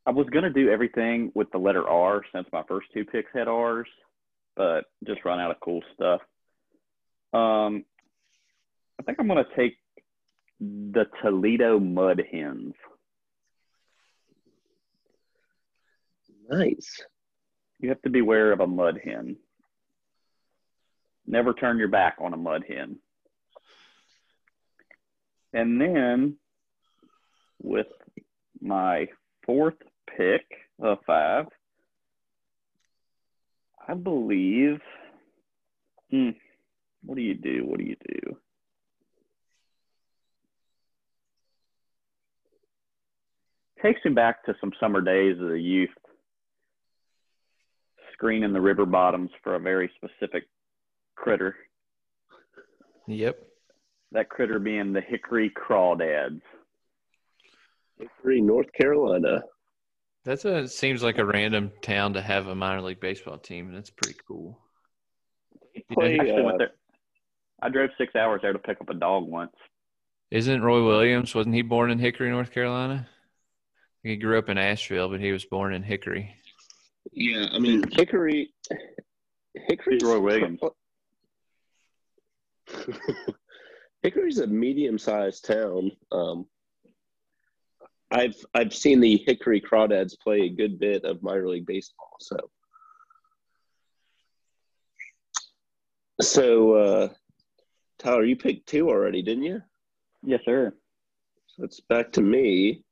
I 0.07 0.11
was 0.11 0.27
going 0.31 0.45
to 0.45 0.51
do 0.51 0.71
everything 0.71 1.31
with 1.35 1.51
the 1.53 1.59
letter 1.59 1.87
R 1.89 2.23
since 2.35 2.49
my 2.53 2.63
first 2.67 2.89
two 2.93 3.05
picks 3.05 3.31
had 3.35 3.49
R's, 3.49 3.89
but 4.61 4.85
just 5.07 5.25
run 5.25 5.41
out 5.41 5.51
of 5.51 5.59
cool 5.61 5.81
stuff. 5.95 6.21
Um, 7.33 7.87
I 8.99 9.03
think 9.07 9.19
I'm 9.19 9.27
going 9.27 9.43
to 9.43 9.57
take 9.57 9.79
the 10.61 11.07
Toledo 11.23 11.81
Mud 11.81 12.23
Hens. 12.31 12.75
Nice. 16.51 17.03
You 17.79 17.89
have 17.89 18.03
to 18.03 18.11
beware 18.11 18.53
of 18.53 18.61
a 18.61 18.67
mud 18.67 19.01
hen. 19.03 19.37
Never 21.27 21.55
turn 21.55 21.79
your 21.79 21.89
back 21.89 22.17
on 22.21 22.35
a 22.35 22.37
mud 22.37 22.65
hen. 22.69 22.99
And 25.55 25.81
then 25.81 26.37
with 27.63 27.87
my 28.61 29.07
fourth 29.47 29.79
pick 30.19 30.45
of 30.79 30.99
five, 31.07 31.47
I 33.91 33.95
believe. 33.95 34.79
Hmm, 36.13 36.31
what 37.03 37.17
do 37.17 37.23
you 37.23 37.35
do? 37.35 37.65
What 37.65 37.79
do 37.79 37.85
you 37.85 37.97
do? 38.09 38.37
Takes 43.83 44.05
me 44.05 44.13
back 44.13 44.45
to 44.45 44.55
some 44.61 44.73
summer 44.79 45.01
days 45.01 45.41
of 45.41 45.49
the 45.49 45.61
youth 45.61 45.91
screening 48.13 48.53
the 48.53 48.61
river 48.61 48.85
bottoms 48.87 49.31
for 49.43 49.55
a 49.55 49.59
very 49.61 49.91
specific 49.97 50.45
critter. 51.17 51.57
Yep. 53.09 53.39
That 54.13 54.29
critter 54.29 54.59
being 54.59 54.93
the 54.93 55.01
hickory 55.01 55.51
crawdads. 55.51 56.43
Hickory, 57.99 58.41
North 58.41 58.71
Carolina. 58.79 59.41
That's 60.31 60.45
a 60.45 60.69
seems 60.69 61.03
like 61.03 61.19
a 61.19 61.25
random 61.25 61.73
town 61.83 62.13
to 62.13 62.23
have 62.23 62.47
a 62.47 62.55
minor 62.55 62.83
league 62.83 63.01
baseball 63.01 63.37
team, 63.37 63.67
and 63.67 63.77
it's 63.77 63.91
pretty 63.91 64.17
cool. 64.29 64.61
They 65.75 65.83
play, 65.93 66.19
Actually 66.21 66.45
uh. 66.45 66.67
I 67.61 67.69
drove 67.69 67.91
six 67.99 68.15
hours 68.15 68.39
there 68.41 68.53
to 68.53 68.61
pick 68.61 68.81
up 68.81 68.91
a 68.91 68.95
dog 68.95 69.27
once. 69.27 69.57
Isn't 70.31 70.63
Roy 70.63 70.87
Williams? 70.87 71.35
Wasn't 71.35 71.53
he 71.53 71.63
born 71.63 71.91
in 71.91 71.99
Hickory, 71.99 72.31
North 72.31 72.53
Carolina? 72.53 73.09
He 74.05 74.15
grew 74.15 74.39
up 74.39 74.49
in 74.49 74.57
Asheville, 74.57 75.09
but 75.09 75.19
he 75.19 75.33
was 75.33 75.45
born 75.45 75.75
in 75.75 75.83
Hickory. 75.83 76.33
Yeah, 77.11 77.49
I 77.51 77.59
mean 77.59 77.83
Hickory. 77.91 78.55
Hickory. 79.55 79.99
Roy 80.01 80.21
Williams. 80.21 80.61
Hickory's 84.03 84.39
a 84.39 84.47
medium-sized 84.47 85.45
town. 85.45 85.91
Um, 86.13 86.47
I've 88.11 88.37
I've 88.55 88.75
seen 88.75 89.01
the 89.01 89.23
Hickory 89.27 89.61
Crawdads 89.61 90.19
play 90.19 90.43
a 90.43 90.51
good 90.51 90.79
bit 90.79 91.05
of 91.05 91.23
minor 91.23 91.49
league 91.49 91.67
baseball. 91.67 92.17
So, 92.21 92.37
so 96.21 96.73
uh, 96.73 97.09
Tyler, 97.99 98.25
you 98.25 98.37
picked 98.37 98.69
two 98.69 98.89
already, 98.89 99.23
didn't 99.23 99.45
you? 99.45 99.63
Yes, 100.23 100.41
sir. 100.45 100.75
So 101.47 101.65
it's 101.65 101.81
back 101.81 102.13
to 102.13 102.21
me. 102.21 102.85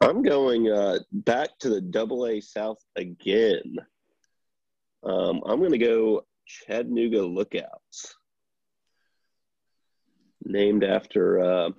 I'm 0.00 0.22
going 0.22 0.68
uh, 0.68 0.98
back 1.12 1.50
to 1.60 1.68
the 1.68 1.80
Double 1.80 2.26
A 2.26 2.40
South 2.40 2.82
again. 2.96 3.76
Um, 5.04 5.40
I'm 5.46 5.58
going 5.58 5.72
to 5.72 5.78
go 5.78 6.24
Chattanooga 6.46 7.22
Lookouts, 7.22 8.14
named 10.44 10.82
after 10.82 11.40
uh, 11.40 11.70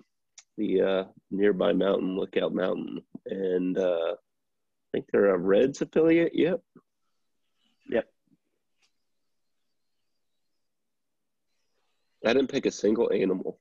the 0.58 0.82
uh, 0.82 1.04
nearby 1.32 1.74
mountain, 1.74 2.16
Lookout 2.16 2.54
Mountain, 2.54 3.02
and 3.26 3.78
uh, 3.78 4.14
I 4.14 4.16
think 4.92 5.06
they're 5.12 5.34
a 5.34 5.38
Reds 5.38 5.82
affiliate. 5.82 6.34
Yep. 6.36 6.62
Yep. 7.90 8.08
I 12.26 12.34
didn't 12.34 12.52
pick 12.52 12.66
a 12.66 12.72
single 12.72 13.12
animal. 13.12 13.60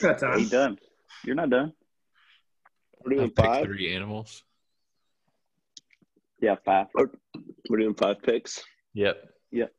That's 0.00 0.22
Are 0.22 0.38
you 0.38 0.48
time. 0.48 0.48
done? 0.48 0.78
You're 1.24 1.36
not 1.36 1.50
done. 1.50 1.72
We're 3.04 3.12
I 3.12 3.16
doing 3.16 3.30
picked 3.30 3.46
five. 3.46 3.64
three 3.64 3.94
animals. 3.94 4.42
Yeah, 6.40 6.56
five. 6.64 6.86
We're 7.68 7.78
doing 7.78 7.94
five 7.94 8.20
picks. 8.22 8.62
Yep. 8.94 9.16
Yep. 9.52 9.72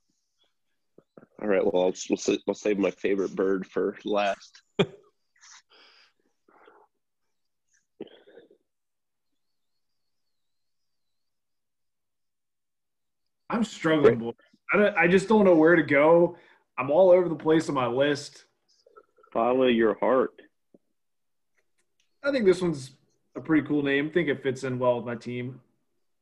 All 1.42 1.48
right. 1.48 1.64
Well, 1.64 1.84
I'll, 1.84 1.94
we'll, 2.10 2.18
sa- 2.18 2.36
we'll 2.48 2.54
save 2.54 2.78
my 2.78 2.92
favorite 2.92 3.36
bird 3.36 3.66
for 3.66 3.98
last. 4.06 4.62
I'm 13.50 13.64
struggling, 13.64 14.18
boy. 14.18 14.32
I, 14.74 14.78
don't, 14.78 14.98
I 14.98 15.08
just 15.08 15.28
don't 15.28 15.46
know 15.46 15.56
where 15.56 15.76
to 15.76 15.84
go. 15.84 16.38
I'm 16.78 16.90
all 16.90 17.12
over 17.12 17.30
the 17.30 17.36
place 17.36 17.70
on 17.70 17.76
my 17.76 17.86
list. 17.86 18.46
Follow 19.32 19.68
your 19.68 19.96
heart. 20.00 20.32
I 22.24 22.32
think 22.32 22.46
this 22.46 22.62
one's 22.62 22.92
a 23.36 23.42
pretty 23.42 23.68
cool 23.68 23.84
name. 23.84 24.08
I 24.08 24.12
think 24.12 24.30
it 24.30 24.42
fits 24.42 24.64
in 24.64 24.80
well 24.80 24.96
with 24.98 25.06
my 25.06 25.16
team. 25.16 25.62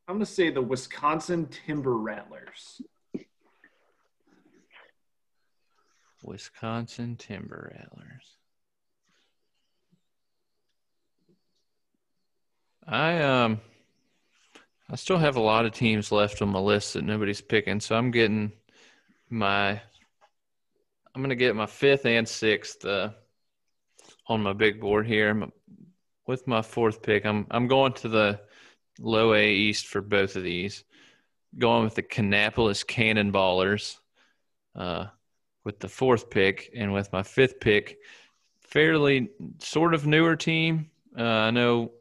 I'm 0.08 0.16
going 0.16 0.26
to 0.26 0.30
say 0.30 0.50
the 0.50 0.60
Wisconsin 0.60 1.46
Timber 1.46 1.96
Rattlers. 1.96 2.82
Wisconsin 6.22 7.16
Timber 7.16 7.72
Rattlers. 7.74 8.36
I 12.86 13.22
um 13.22 13.60
I 14.90 14.96
still 14.96 15.18
have 15.18 15.36
a 15.36 15.40
lot 15.40 15.64
of 15.64 15.72
teams 15.72 16.12
left 16.12 16.42
on 16.42 16.50
my 16.50 16.58
list 16.58 16.94
that 16.94 17.04
nobody's 17.04 17.40
picking, 17.40 17.80
so 17.80 17.96
I'm 17.96 18.10
getting 18.10 18.52
my 19.30 19.80
I'm 21.14 21.22
gonna 21.22 21.34
get 21.34 21.56
my 21.56 21.66
fifth 21.66 22.06
and 22.06 22.28
sixth 22.28 22.84
uh, 22.84 23.10
on 24.26 24.42
my 24.42 24.52
big 24.52 24.80
board 24.80 25.06
here. 25.06 25.48
With 26.26 26.46
my 26.46 26.62
fourth 26.62 27.02
pick, 27.02 27.24
I'm 27.24 27.46
I'm 27.50 27.68
going 27.68 27.92
to 27.94 28.08
the 28.08 28.40
low 28.98 29.34
A 29.34 29.50
East 29.50 29.86
for 29.86 30.00
both 30.00 30.36
of 30.36 30.42
these. 30.42 30.84
Going 31.58 31.84
with 31.84 31.94
the 31.94 32.02
Kannapolis 32.02 32.84
Cannonballers 32.84 33.98
uh, 34.74 35.06
with 35.64 35.78
the 35.78 35.88
fourth 35.88 36.30
pick, 36.30 36.70
and 36.74 36.92
with 36.92 37.12
my 37.12 37.22
fifth 37.22 37.60
pick, 37.60 37.98
fairly 38.60 39.30
sort 39.58 39.94
of 39.94 40.06
newer 40.06 40.36
team. 40.36 40.90
Uh, 41.16 41.22
I 41.22 41.50
know 41.50 41.92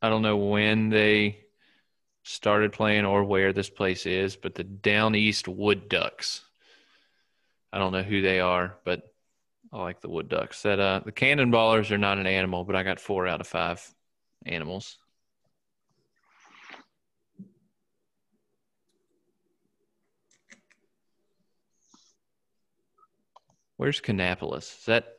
I 0.00 0.08
don't 0.08 0.22
know 0.22 0.36
when 0.36 0.88
they 0.88 1.40
started 2.22 2.72
playing 2.72 3.04
or 3.04 3.24
where 3.24 3.52
this 3.52 3.70
place 3.70 4.06
is, 4.06 4.36
but 4.36 4.54
the 4.54 4.64
Down 4.64 5.14
East 5.14 5.48
Wood 5.48 5.88
Ducks. 5.88 6.42
I 7.72 7.78
don't 7.78 7.92
know 7.92 8.02
who 8.02 8.22
they 8.22 8.40
are, 8.40 8.76
but 8.84 9.02
I 9.72 9.80
like 9.82 10.00
the 10.00 10.08
Wood 10.08 10.28
Ducks. 10.28 10.62
That 10.62 10.80
uh, 10.80 11.00
the 11.04 11.12
Cannonballers 11.12 11.90
are 11.90 11.98
not 11.98 12.18
an 12.18 12.26
animal, 12.26 12.64
but 12.64 12.76
I 12.76 12.82
got 12.82 13.00
four 13.00 13.26
out 13.26 13.40
of 13.40 13.46
five 13.46 13.86
animals. 14.44 14.98
Where's 23.76 24.00
Kannapolis? 24.00 24.78
Is 24.78 24.84
that 24.86 25.16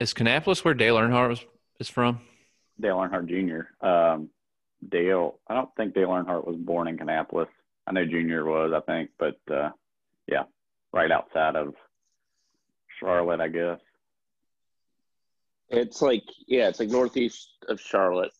is 0.00 0.14
Kannapolis 0.14 0.64
where 0.64 0.74
Dale 0.74 0.96
Earnhardt 0.96 1.28
was, 1.28 1.44
is 1.78 1.88
from? 1.88 2.20
Dale 2.80 2.96
Earnhardt 2.96 3.26
Jr. 3.26 3.86
Um, 3.86 4.30
Dale, 4.86 5.38
I 5.48 5.54
don't 5.54 5.70
think 5.76 5.94
Dale 5.94 6.08
Earnhardt 6.08 6.46
was 6.46 6.56
born 6.56 6.88
in 6.88 6.96
Kannapolis. 6.96 7.48
I 7.86 7.92
know 7.92 8.06
Junior 8.06 8.44
was, 8.44 8.72
I 8.72 8.80
think, 8.80 9.10
but 9.18 9.38
uh, 9.52 9.70
yeah, 10.26 10.44
right 10.92 11.10
outside 11.10 11.56
of 11.56 11.74
Charlotte, 13.00 13.40
I 13.40 13.48
guess. 13.48 13.80
It's 15.70 16.00
like 16.00 16.24
yeah, 16.46 16.68
it's 16.68 16.80
like 16.80 16.88
northeast 16.88 17.48
of 17.68 17.80
Charlotte. 17.80 18.32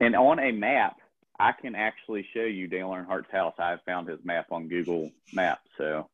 And 0.00 0.14
on 0.14 0.38
a 0.38 0.52
map, 0.52 0.96
I 1.38 1.52
can 1.52 1.74
actually 1.74 2.26
show 2.32 2.44
you 2.44 2.68
Dale 2.68 2.88
Earnhardt's 2.88 3.30
house. 3.30 3.54
I 3.58 3.76
found 3.84 4.08
his 4.08 4.20
map 4.24 4.46
on 4.50 4.68
Google 4.68 5.10
Maps. 5.32 5.68
So, 5.76 6.08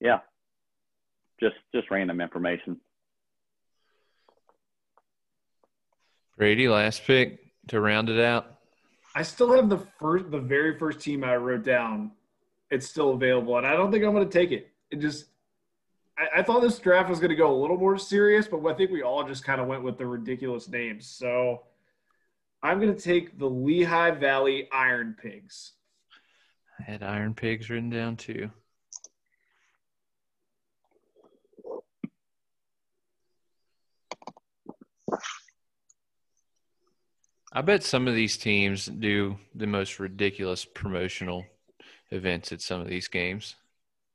yeah, 0.00 0.20
just 1.40 1.56
just 1.74 1.90
random 1.90 2.20
information. 2.20 2.80
Brady, 6.36 6.68
last 6.68 7.04
pick 7.04 7.38
to 7.68 7.80
round 7.80 8.08
it 8.08 8.18
out. 8.18 8.60
I 9.14 9.22
still 9.22 9.52
have 9.52 9.68
the 9.68 9.78
first, 9.98 10.30
the 10.30 10.38
very 10.38 10.78
first 10.78 11.00
team 11.00 11.24
I 11.24 11.36
wrote 11.36 11.64
down. 11.64 12.12
It's 12.70 12.88
still 12.88 13.10
available, 13.10 13.58
and 13.58 13.66
I 13.66 13.72
don't 13.72 13.90
think 13.90 14.04
I'm 14.04 14.14
going 14.14 14.28
to 14.28 14.32
take 14.32 14.52
it. 14.52 14.70
It 14.90 15.00
just, 15.00 15.26
I, 16.16 16.38
I 16.40 16.42
thought 16.42 16.60
this 16.60 16.78
draft 16.78 17.10
was 17.10 17.18
going 17.18 17.30
to 17.30 17.36
go 17.36 17.52
a 17.54 17.60
little 17.60 17.76
more 17.76 17.98
serious, 17.98 18.46
but 18.46 18.64
I 18.64 18.74
think 18.74 18.90
we 18.90 19.02
all 19.02 19.26
just 19.26 19.44
kind 19.44 19.60
of 19.60 19.66
went 19.66 19.82
with 19.82 19.98
the 19.98 20.06
ridiculous 20.06 20.68
names. 20.68 21.06
So 21.06 21.64
I'm 22.62 22.80
going 22.80 22.94
to 22.94 23.00
take 23.00 23.38
the 23.38 23.50
Lehigh 23.50 24.12
Valley 24.12 24.68
Iron 24.72 25.16
Pigs. 25.20 25.72
I 26.78 26.84
had 26.84 27.02
Iron 27.02 27.34
Pigs 27.34 27.68
written 27.68 27.90
down 27.90 28.16
too. 28.16 28.50
I 37.52 37.62
bet 37.62 37.82
some 37.82 38.06
of 38.06 38.14
these 38.14 38.36
teams 38.36 38.86
do 38.86 39.36
the 39.54 39.66
most 39.66 39.98
ridiculous 39.98 40.64
promotional 40.64 41.44
events 42.10 42.52
at 42.52 42.60
some 42.60 42.80
of 42.80 42.86
these 42.88 43.08
games. 43.08 43.56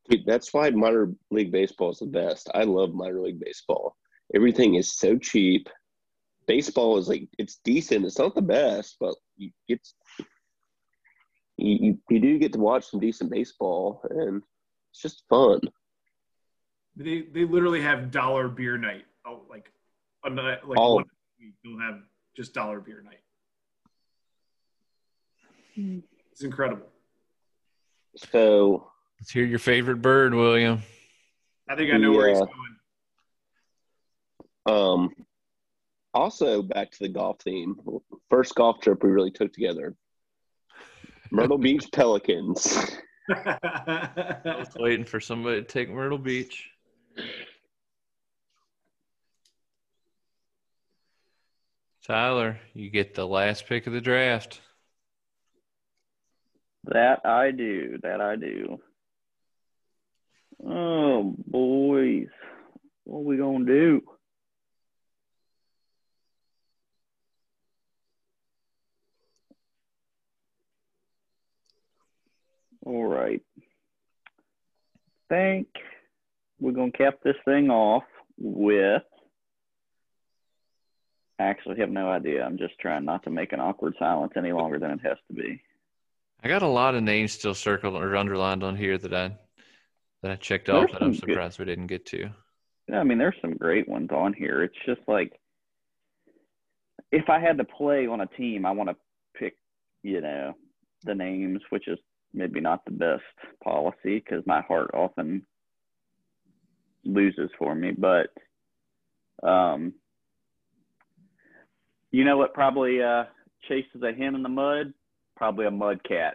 Dude, 0.10 0.26
that's 0.26 0.54
why 0.54 0.70
minor 0.70 1.12
league 1.32 1.52
baseball 1.52 1.92
is 1.92 2.00
the 2.00 2.06
best. 2.06 2.50
I 2.54 2.64
love 2.64 2.94
minor 2.94 3.20
league 3.22 3.40
baseball. 3.40 3.98
Everything 4.34 4.76
is 4.76 4.94
so 4.94 5.18
cheap. 5.18 5.68
Baseball 6.48 6.98
is 6.98 7.10
like 7.10 7.28
it's 7.38 7.60
decent. 7.64 8.06
It's 8.06 8.20
not 8.20 8.36
the 8.36 8.42
best, 8.42 8.98
but 9.00 9.16
you 9.36 9.52
get 9.68 9.82
you, 11.58 11.78
you, 11.80 12.00
you 12.10 12.20
do 12.20 12.38
get 12.38 12.54
to 12.54 12.60
watch 12.60 12.86
some 12.86 13.00
decent 13.00 13.32
baseball, 13.32 14.02
and 14.10 14.44
it's 14.92 15.02
just 15.02 15.24
fun. 15.30 15.60
They 16.96 17.24
they 17.34 17.46
literally 17.46 17.82
have 17.82 18.12
dollar 18.12 18.48
beer 18.48 18.78
night. 18.78 19.06
Oh, 19.26 19.42
like 19.50 19.72
a 20.24 20.30
night, 20.30 20.68
like 20.68 20.78
Oh. 20.80 20.96
one 20.96 21.06
week 21.40 21.54
they'll 21.64 21.80
have 21.80 22.02
just 22.38 22.54
dollar 22.54 22.80
beer 22.80 23.02
night. 23.04 23.20
It's 25.76 26.44
incredible. 26.44 26.88
So 28.16 28.92
Let's 29.20 29.32
hear 29.32 29.46
your 29.46 29.60
favorite 29.60 30.02
bird, 30.02 30.34
William. 30.34 30.82
I 31.70 31.76
think 31.76 31.94
I 31.94 31.98
know 31.98 32.12
where 32.12 32.30
he's 32.30 32.40
going. 32.40 32.76
Um, 34.68 35.10
also, 36.14 36.62
back 36.62 36.92
to 36.92 37.00
the 37.00 37.10
golf 37.10 37.38
theme. 37.44 37.76
First 38.30 38.56
golf 38.56 38.82
trip 38.82 39.04
we 39.04 39.10
really 39.10 39.32
took 39.32 39.54
together. 39.54 39.96
Myrtle 41.32 41.58
Beach 41.60 41.88
Pelicans. 41.92 42.98
I 43.30 44.40
was 44.46 44.70
waiting 44.78 45.06
for 45.06 45.20
somebody 45.20 45.62
to 45.62 45.68
take 45.68 45.90
Myrtle 45.90 46.20
Beach. 46.20 46.70
Tyler, 52.06 52.60
you 52.74 52.92
get 52.92 53.16
the 53.16 53.26
last 53.26 53.66
pick 53.66 53.88
of 53.88 53.94
the 53.94 54.02
draft. 54.02 54.62
That 56.92 57.26
I 57.26 57.52
do. 57.52 57.98
That 58.04 58.22
I 58.22 58.36
do. 58.36 58.80
Oh, 60.66 61.34
boys. 61.48 62.28
What 63.06 63.24
we 63.24 63.38
going 63.38 63.66
to 63.66 63.72
do? 63.72 64.02
All 72.86 73.06
right. 73.06 73.42
Think 75.30 75.68
we're 76.60 76.72
going 76.72 76.92
to 76.92 76.98
cap 76.98 77.16
this 77.24 77.36
thing 77.46 77.70
off 77.70 78.04
with. 78.38 79.02
I 81.40 81.44
actually 81.44 81.80
have 81.80 81.90
no 81.90 82.10
idea. 82.10 82.46
I'm 82.46 82.58
just 82.58 82.80
trying 82.80 83.06
not 83.06 83.24
to 83.24 83.30
make 83.30 83.54
an 83.54 83.60
awkward 83.60 83.96
silence 84.00 84.34
any 84.38 84.54
longer 84.54 84.80
than 84.80 84.92
it 84.92 85.02
has 85.04 85.18
to 85.28 85.34
be. 85.34 85.62
I 86.44 86.48
got 86.48 86.62
a 86.62 86.68
lot 86.68 86.96
of 86.96 87.04
names 87.04 87.32
still 87.32 87.54
circled 87.56 87.96
or 87.96 88.16
underlined 88.16 88.64
on 88.64 88.76
here 88.76 88.98
that 88.98 89.14
I 89.14 89.38
that 90.22 90.32
I 90.32 90.36
checked 90.36 90.70
off 90.70 90.92
that 90.92 91.02
I'm 91.02 91.14
some 91.14 91.28
good- 91.28 91.34
surprised 91.34 91.60
we 91.60 91.66
didn't 91.66 91.88
get 91.88 92.06
to. 92.08 92.30
Yeah, 92.88 93.00
I 93.00 93.04
mean, 93.04 93.18
there's 93.18 93.36
some 93.42 93.56
great 93.56 93.88
ones 93.88 94.10
on 94.12 94.34
here. 94.34 94.64
It's 94.64 94.76
just 94.86 95.02
like 95.08 95.40
if 97.12 97.30
I 97.30 97.40
had 97.40 97.58
to 97.58 97.64
play 97.64 98.08
on 98.08 98.22
a 98.22 98.28
team, 98.28 98.66
I 98.66 98.72
want 98.72 98.90
to 98.90 98.96
pick, 99.36 99.56
you 100.04 100.22
know, 100.22 100.54
the 101.04 101.16
names, 101.16 101.62
which 101.70 101.88
is 101.88 101.98
maybe 102.34 102.60
not 102.60 102.86
the 102.86 102.92
best 102.92 103.24
policy 103.64 104.20
because 104.20 104.46
my 104.46 104.62
heart 104.62 104.92
often 104.94 105.46
loses 107.04 107.50
for 107.58 107.74
me. 107.74 107.92
But, 107.92 108.30
um, 109.42 109.94
you 112.12 112.24
know 112.24 112.38
what? 112.38 112.54
Probably 112.54 113.02
uh, 113.02 113.26
chases 113.68 114.02
a 114.04 114.14
hen 114.14 114.36
in 114.36 114.44
the 114.44 114.50
mud. 114.50 114.94
Probably 115.36 115.66
a 115.66 115.72
Mudcat. 115.72 116.32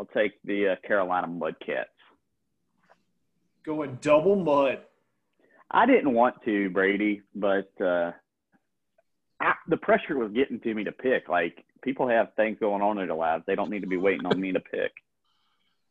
I'll 0.00 0.06
take 0.06 0.32
the 0.44 0.68
uh, 0.70 0.86
Carolina 0.86 1.26
Mudcats. 1.26 1.84
Going 3.64 3.98
double 4.00 4.36
mud. 4.36 4.78
I 5.70 5.84
didn't 5.86 6.14
want 6.14 6.36
to, 6.44 6.70
Brady, 6.70 7.20
but 7.34 7.70
uh, 7.80 8.12
I, 9.40 9.52
the 9.68 9.76
pressure 9.76 10.16
was 10.16 10.32
getting 10.32 10.60
to 10.60 10.74
me 10.74 10.84
to 10.84 10.92
pick. 10.92 11.28
Like 11.28 11.64
people 11.82 12.08
have 12.08 12.28
things 12.36 12.56
going 12.58 12.80
on 12.80 12.98
in 12.98 13.06
their 13.06 13.16
lives; 13.16 13.44
they 13.46 13.54
don't 13.54 13.70
need 13.70 13.82
to 13.82 13.86
be 13.88 13.98
waiting 13.98 14.24
on 14.24 14.40
me 14.40 14.52
to 14.52 14.60
pick. 14.60 14.92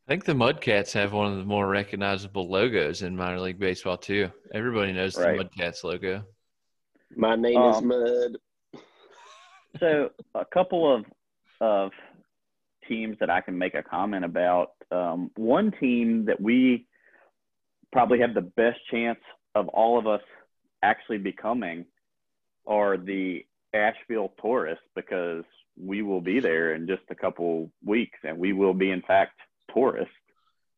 I 0.07 0.11
think 0.11 0.25
the 0.25 0.33
Mudcats 0.33 0.93
have 0.93 1.13
one 1.13 1.31
of 1.31 1.37
the 1.37 1.43
more 1.43 1.67
recognizable 1.67 2.49
logos 2.49 3.01
in 3.03 3.15
minor 3.15 3.39
league 3.41 3.59
baseball 3.59 3.97
too. 3.97 4.31
Everybody 4.53 4.93
knows 4.93 5.17
Right. 5.17 5.37
the 5.37 5.43
Mudcats 5.43 5.83
logo. 5.83 6.23
My 7.15 7.35
name 7.35 7.61
is 7.61 7.75
Um, 7.77 7.87
Mud. 7.87 8.37
So, 9.79 10.09
a 10.33 10.45
couple 10.45 10.91
of 10.95 11.05
of 11.59 11.91
teams 12.87 13.17
that 13.19 13.29
I 13.29 13.41
can 13.41 13.57
make 13.57 13.75
a 13.75 13.83
comment 13.83 14.25
about. 14.25 14.71
Um, 14.91 15.31
one 15.35 15.71
team 15.79 16.25
that 16.25 16.39
we 16.39 16.87
probably 17.91 18.19
have 18.19 18.33
the 18.33 18.41
best 18.41 18.79
chance 18.91 19.19
of 19.55 19.67
all 19.69 19.97
of 19.97 20.07
us 20.07 20.21
actually 20.83 21.17
becoming 21.17 21.85
are 22.65 22.97
the 22.97 23.45
Asheville 23.73 24.33
Tourists 24.41 24.83
because 24.95 25.43
we 25.79 26.01
will 26.01 26.21
be 26.21 26.39
there 26.39 26.73
in 26.73 26.87
just 26.87 27.03
a 27.09 27.15
couple 27.15 27.71
weeks, 27.83 28.17
and 28.23 28.37
we 28.37 28.53
will 28.53 28.73
be 28.73 28.91
in 28.91 29.01
fact 29.01 29.39
tourists. 29.73 30.13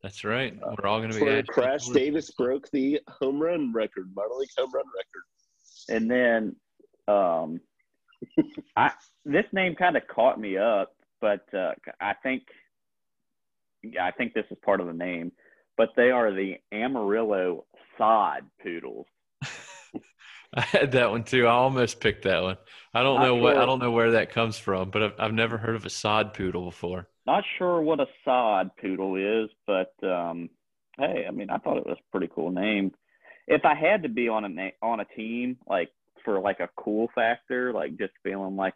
That's 0.02 0.24
right. 0.24 0.54
We're 0.58 0.88
all 0.88 0.98
going 0.98 1.10
to 1.10 1.18
be 1.18 1.24
where 1.24 1.38
Asheville 1.38 1.54
Crash 1.54 1.84
Tourists. 1.84 1.92
Davis 1.92 2.30
broke 2.32 2.70
the 2.70 3.00
home 3.08 3.40
run 3.40 3.72
record, 3.72 4.10
minor 4.14 4.34
league 4.38 4.48
home 4.56 4.72
run 4.72 4.84
record. 4.86 5.24
And 5.88 6.10
then 6.10 6.56
um, 7.08 7.60
I 8.76 8.92
this 9.24 9.46
name 9.52 9.74
kind 9.74 9.96
of 9.96 10.06
caught 10.06 10.40
me 10.40 10.56
up, 10.56 10.92
but 11.20 11.46
uh, 11.54 11.72
I 12.00 12.14
think 12.22 12.42
yeah, 13.82 14.04
I 14.04 14.10
think 14.10 14.34
this 14.34 14.44
is 14.50 14.58
part 14.64 14.80
of 14.80 14.86
the 14.86 14.92
name. 14.92 15.32
But 15.76 15.90
they 15.96 16.10
are 16.10 16.30
the 16.32 16.56
Amarillo 16.72 17.64
Sod 17.96 18.44
Poodles. 18.62 19.06
I 20.54 20.60
had 20.62 20.92
that 20.92 21.10
one 21.10 21.24
too. 21.24 21.46
I 21.46 21.52
almost 21.52 22.00
picked 22.00 22.24
that 22.24 22.42
one. 22.42 22.56
I 22.94 23.02
don't 23.02 23.20
Not 23.20 23.22
know 23.22 23.36
what 23.36 23.56
I 23.56 23.66
don't 23.66 23.78
know 23.80 23.90
where 23.92 24.12
that 24.12 24.32
comes 24.32 24.58
from, 24.58 24.90
but 24.90 25.02
I've, 25.02 25.14
I've 25.18 25.32
never 25.34 25.58
heard 25.58 25.76
of 25.76 25.86
a 25.86 25.90
sod 25.90 26.34
poodle 26.34 26.64
before. 26.64 27.08
Not 27.26 27.44
sure 27.58 27.80
what 27.82 28.00
a 28.00 28.06
sod 28.24 28.70
poodle 28.80 29.16
is, 29.16 29.50
but 29.66 29.92
um, 30.02 30.48
hey, 30.98 31.24
I 31.28 31.30
mean, 31.30 31.50
I 31.50 31.58
thought 31.58 31.76
it 31.76 31.86
was 31.86 31.98
a 31.98 32.10
pretty 32.10 32.32
cool 32.34 32.50
name. 32.50 32.92
If 33.46 33.64
I 33.64 33.74
had 33.74 34.02
to 34.04 34.08
be 34.08 34.28
on 34.28 34.44
a 34.44 34.48
na- 34.48 34.78
on 34.82 35.00
a 35.00 35.04
team, 35.04 35.58
like 35.66 35.90
for 36.24 36.40
like 36.40 36.60
a 36.60 36.70
cool 36.76 37.08
factor, 37.14 37.72
like 37.72 37.98
just 37.98 38.12
feeling 38.22 38.56
like, 38.56 38.74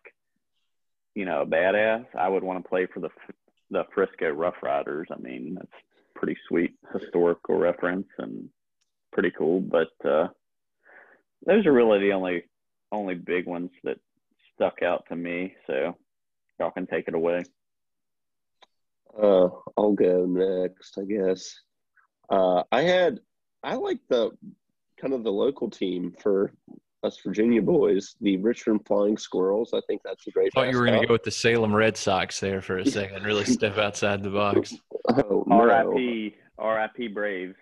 you 1.15 1.25
know, 1.25 1.43
a 1.43 1.47
badass, 1.47 2.07
I 2.19 2.29
would 2.29 2.43
want 2.43 2.63
to 2.63 2.69
play 2.69 2.87
for 2.93 3.01
the 3.01 3.11
the 3.71 3.85
Frisco 3.95 4.31
Rough 4.31 4.63
Riders. 4.63 5.09
I 5.11 5.19
mean, 5.19 5.55
that's 5.55 5.83
pretty 6.15 6.37
sweet 6.49 6.75
historical 6.93 7.57
reference 7.57 8.07
and 8.19 8.49
pretty 9.13 9.31
cool. 9.37 9.61
But 9.61 9.93
uh, 10.05 10.29
those 11.47 11.67
are 11.67 11.73
really 11.73 12.01
the 12.01 12.13
only 12.13 12.45
only 12.93 13.15
big 13.15 13.47
ones 13.47 13.71
that 13.85 13.99
stuck 14.55 14.83
out 14.83 15.05
to 15.09 15.17
me. 15.17 15.55
So 15.67 15.97
y'all 16.59 16.71
can 16.71 16.87
take 16.87 17.09
it 17.09 17.15
away. 17.15 17.45
Uh, 19.17 19.49
I'll 19.77 19.93
go 19.93 20.27
next, 20.27 20.99
I 20.99 21.05
guess. 21.05 21.55
Uh, 22.29 22.63
I 22.73 22.83
had 22.83 23.21
I 23.63 23.75
like 23.75 24.01
the 24.09 24.31
kind 25.01 25.15
of 25.15 25.25
the 25.25 25.33
local 25.33 25.71
team 25.71 26.15
for 26.21 26.53
us 27.05 27.19
Virginia 27.25 27.63
boys, 27.63 28.17
the 28.21 28.37
Richmond 28.39 28.81
Flying 28.87 29.17
Squirrels. 29.17 29.73
I 29.75 29.81
think 29.87 30.03
that's 30.05 30.27
a 30.27 30.31
great. 30.31 30.53
Thought 30.53 30.71
you 30.71 30.79
were 30.79 30.87
going 30.87 31.01
to 31.01 31.07
go 31.07 31.13
with 31.13 31.23
the 31.23 31.31
Salem 31.31 31.75
Red 31.75 31.97
Sox 31.97 32.41
there 32.41 32.61
for 32.61 32.79
a 32.79 32.87
second. 32.87 33.25
Really 33.25 33.45
step 33.59 33.79
outside 33.79 34.23
the 34.23 34.31
box. 34.31 34.75
Oh 35.09 35.45
no. 35.47 35.61
R.I.P. 35.61 36.37
R.I.P. 36.59 37.09
Braves. 37.09 37.57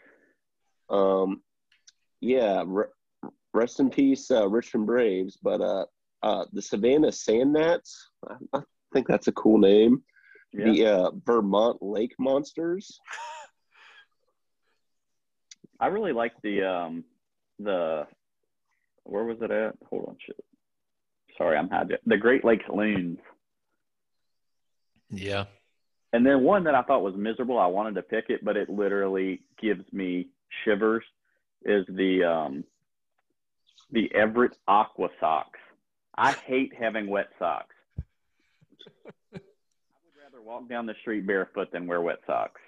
Um, 0.89 1.43
yeah, 2.21 2.63
re- 2.67 2.85
rest 3.53 3.81
in 3.81 3.91
peace, 3.91 4.31
uh, 4.31 4.49
Richmond 4.49 4.87
Braves. 4.87 5.39
But 5.43 5.61
uh, 5.61 5.85
uh, 6.23 6.45
the 6.53 6.63
Savannah 6.63 7.13
Sand 7.13 7.53
Gnats. 7.53 8.11
I, 8.29 8.59
I 8.59 8.61
think 8.93 9.09
that's 9.09 9.29
a 9.29 9.33
cool 9.33 9.59
name. 9.59 10.03
Yeah. 10.53 10.65
The 10.65 10.87
uh, 10.87 11.11
Vermont 11.27 11.83
Lake 11.83 12.15
Monsters. 12.19 13.01
I 15.81 15.87
really 15.89 16.13
like 16.13 16.35
the 16.43 16.63
um 16.63 17.05
the 17.59 18.07
where 19.05 19.25
was 19.25 19.39
it 19.41 19.51
at? 19.51 19.75
Hold 19.91 20.07
on, 20.09 20.17
shit. 20.25 20.37
Sorry, 21.39 21.57
I'm 21.57 21.69
had 21.69 21.99
the 22.07 22.17
Great 22.17 22.45
Lakes 22.45 22.65
Loons. 22.69 23.19
Yeah. 25.11 25.45
And 26.13 26.27
then 26.27 26.43
one 26.43 26.65
that 26.65 26.75
I 26.75 26.83
thought 26.83 27.03
was 27.03 27.15
miserable. 27.17 27.59
I 27.59 27.67
wanted 27.67 27.95
to 27.95 28.03
pick 28.03 28.27
it, 28.29 28.45
but 28.45 28.57
it 28.57 28.69
literally 28.69 29.43
gives 29.61 29.85
me 29.93 30.29
shivers. 30.65 31.05
Is 31.65 31.87
the 31.89 32.25
um 32.25 32.65
the 33.93 34.13
Everett 34.15 34.57
Aqua 34.67 35.09
socks. 35.21 35.61
I 36.17 36.33
hate 36.33 36.73
having 36.79 37.07
wet 37.07 37.29
socks. 37.39 37.75
I 39.35 39.35
would 39.35 39.43
rather 40.23 40.43
walk 40.43 40.69
down 40.69 40.87
the 40.87 40.95
street 41.01 41.27
barefoot 41.27 41.71
than 41.73 41.87
wear 41.87 42.01
wet 42.01 42.19
socks. 42.27 42.61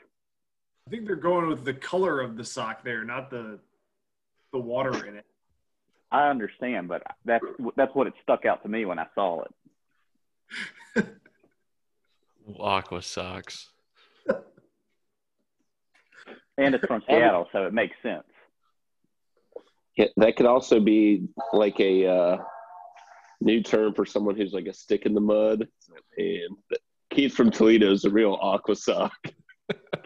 I 0.86 0.90
think 0.90 1.06
they're 1.06 1.16
going 1.16 1.48
with 1.48 1.64
the 1.64 1.74
color 1.74 2.20
of 2.20 2.36
the 2.36 2.44
sock 2.44 2.84
there, 2.84 3.04
not 3.04 3.30
the 3.30 3.58
the 4.52 4.58
water 4.60 5.06
in 5.06 5.16
it. 5.16 5.26
I 6.14 6.30
understand, 6.30 6.86
but 6.86 7.02
that's 7.24 7.44
that's 7.76 7.92
what 7.92 8.06
it 8.06 8.12
stuck 8.22 8.44
out 8.44 8.62
to 8.62 8.68
me 8.68 8.84
when 8.84 9.00
I 9.00 9.06
saw 9.16 9.42
it. 10.94 11.06
Aqua 12.60 13.02
Sox. 13.02 13.70
And 16.56 16.72
it's 16.72 16.86
from 16.86 17.02
Seattle, 17.08 17.48
so 17.50 17.66
it 17.66 17.74
makes 17.74 17.96
sense. 18.00 18.22
Yeah, 19.96 20.06
that 20.18 20.36
could 20.36 20.46
also 20.46 20.78
be 20.78 21.26
like 21.52 21.80
a 21.80 22.06
uh, 22.06 22.36
new 23.40 23.60
term 23.60 23.92
for 23.92 24.06
someone 24.06 24.36
who's 24.36 24.52
like 24.52 24.66
a 24.66 24.72
stick 24.72 25.06
in 25.06 25.14
the 25.14 25.20
mud. 25.20 25.66
And 26.16 26.78
Keith 27.10 27.34
from 27.34 27.50
Toledo 27.50 27.90
is 27.90 28.04
a 28.04 28.10
real 28.10 28.38
aqua 28.40 28.76
sock. 28.76 29.18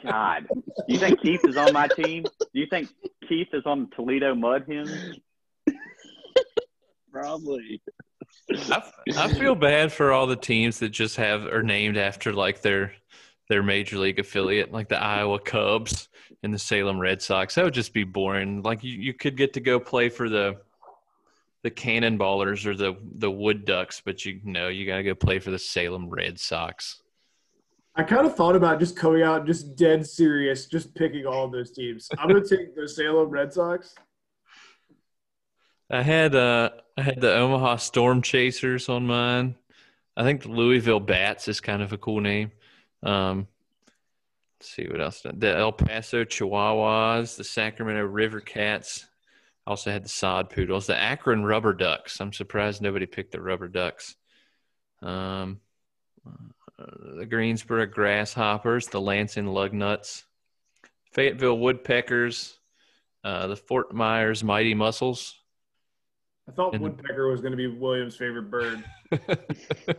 God, 0.02 0.46
you 0.86 0.98
think 0.98 1.20
Keith 1.20 1.44
is 1.44 1.58
on 1.58 1.74
my 1.74 1.86
team? 1.88 2.22
Do 2.22 2.60
you 2.60 2.66
think 2.70 2.88
Keith 3.28 3.48
is 3.52 3.64
on 3.66 3.90
Toledo 3.94 4.34
Mud 4.34 4.64
Hens? 4.66 5.18
Probably. 7.12 7.80
I, 8.50 8.82
I 9.16 9.32
feel 9.32 9.54
bad 9.54 9.92
for 9.92 10.12
all 10.12 10.26
the 10.26 10.36
teams 10.36 10.78
that 10.80 10.90
just 10.90 11.16
have 11.16 11.46
are 11.46 11.62
named 11.62 11.96
after 11.96 12.32
like 12.32 12.60
their 12.62 12.92
their 13.48 13.62
major 13.62 13.98
league 13.98 14.18
affiliate, 14.18 14.72
like 14.72 14.88
the 14.88 15.02
Iowa 15.02 15.38
Cubs 15.38 16.08
and 16.42 16.52
the 16.52 16.58
Salem 16.58 16.98
Red 16.98 17.22
Sox. 17.22 17.54
That 17.54 17.64
would 17.64 17.74
just 17.74 17.94
be 17.94 18.04
boring. 18.04 18.62
Like 18.62 18.84
you, 18.84 18.92
you 18.92 19.14
could 19.14 19.36
get 19.36 19.54
to 19.54 19.60
go 19.60 19.80
play 19.80 20.08
for 20.08 20.28
the 20.28 20.58
the 21.62 21.70
Cannonballers 21.70 22.66
or 22.66 22.76
the 22.76 22.96
the 23.16 23.30
Wood 23.30 23.64
Ducks, 23.64 24.02
but 24.04 24.24
you 24.24 24.40
know 24.44 24.68
you 24.68 24.86
got 24.86 24.96
to 24.96 25.02
go 25.02 25.14
play 25.14 25.38
for 25.38 25.50
the 25.50 25.58
Salem 25.58 26.08
Red 26.08 26.38
Sox. 26.38 27.02
I 27.96 28.04
kind 28.04 28.26
of 28.26 28.36
thought 28.36 28.54
about 28.54 28.78
just 28.78 28.96
coming 28.96 29.22
out 29.22 29.44
just 29.44 29.74
dead 29.74 30.06
serious, 30.06 30.66
just 30.66 30.94
picking 30.94 31.26
all 31.26 31.46
of 31.46 31.52
those 31.52 31.72
teams. 31.72 32.08
I'm 32.16 32.28
gonna 32.28 32.46
take 32.46 32.76
the 32.76 32.88
Salem 32.88 33.28
Red 33.28 33.52
Sox. 33.52 33.94
I 35.90 36.02
had 36.02 36.34
uh 36.34 36.70
I 36.98 37.02
had 37.02 37.20
the 37.20 37.32
Omaha 37.32 37.76
Storm 37.76 38.22
Chasers 38.22 38.88
on 38.88 39.06
mine. 39.06 39.54
I 40.16 40.24
think 40.24 40.42
the 40.42 40.48
Louisville 40.48 40.98
Bats 40.98 41.46
is 41.46 41.60
kind 41.60 41.80
of 41.80 41.92
a 41.92 41.96
cool 41.96 42.20
name. 42.20 42.50
Um, 43.04 43.46
let's 44.58 44.74
see 44.74 44.88
what 44.88 45.00
else. 45.00 45.22
The 45.22 45.56
El 45.56 45.70
Paso 45.70 46.24
Chihuahuas, 46.24 47.36
the 47.36 47.44
Sacramento 47.44 48.02
River 48.02 48.40
Cats. 48.40 49.06
Also 49.64 49.92
had 49.92 50.04
the 50.04 50.08
Sod 50.08 50.50
Poodles, 50.50 50.88
the 50.88 50.96
Akron 50.96 51.44
Rubber 51.44 51.72
Ducks. 51.72 52.20
I'm 52.20 52.32
surprised 52.32 52.82
nobody 52.82 53.06
picked 53.06 53.30
the 53.30 53.40
Rubber 53.40 53.68
Ducks. 53.68 54.16
Um, 55.00 55.60
the 56.78 57.26
Greensboro 57.26 57.86
Grasshoppers, 57.86 58.88
the 58.88 59.00
Lansing 59.00 59.46
Lugnuts, 59.46 60.24
Fayetteville 61.12 61.58
Woodpeckers, 61.58 62.58
uh, 63.22 63.46
the 63.46 63.56
Fort 63.56 63.94
Myers 63.94 64.42
Mighty 64.42 64.74
Mussels. 64.74 65.37
I 66.48 66.52
thought 66.52 66.74
And- 66.74 66.82
woodpecker 66.82 67.28
was 67.28 67.40
gonna 67.40 67.56
be 67.56 67.66
William's 67.66 68.16
favorite 68.16 68.50
bird. 68.50 68.82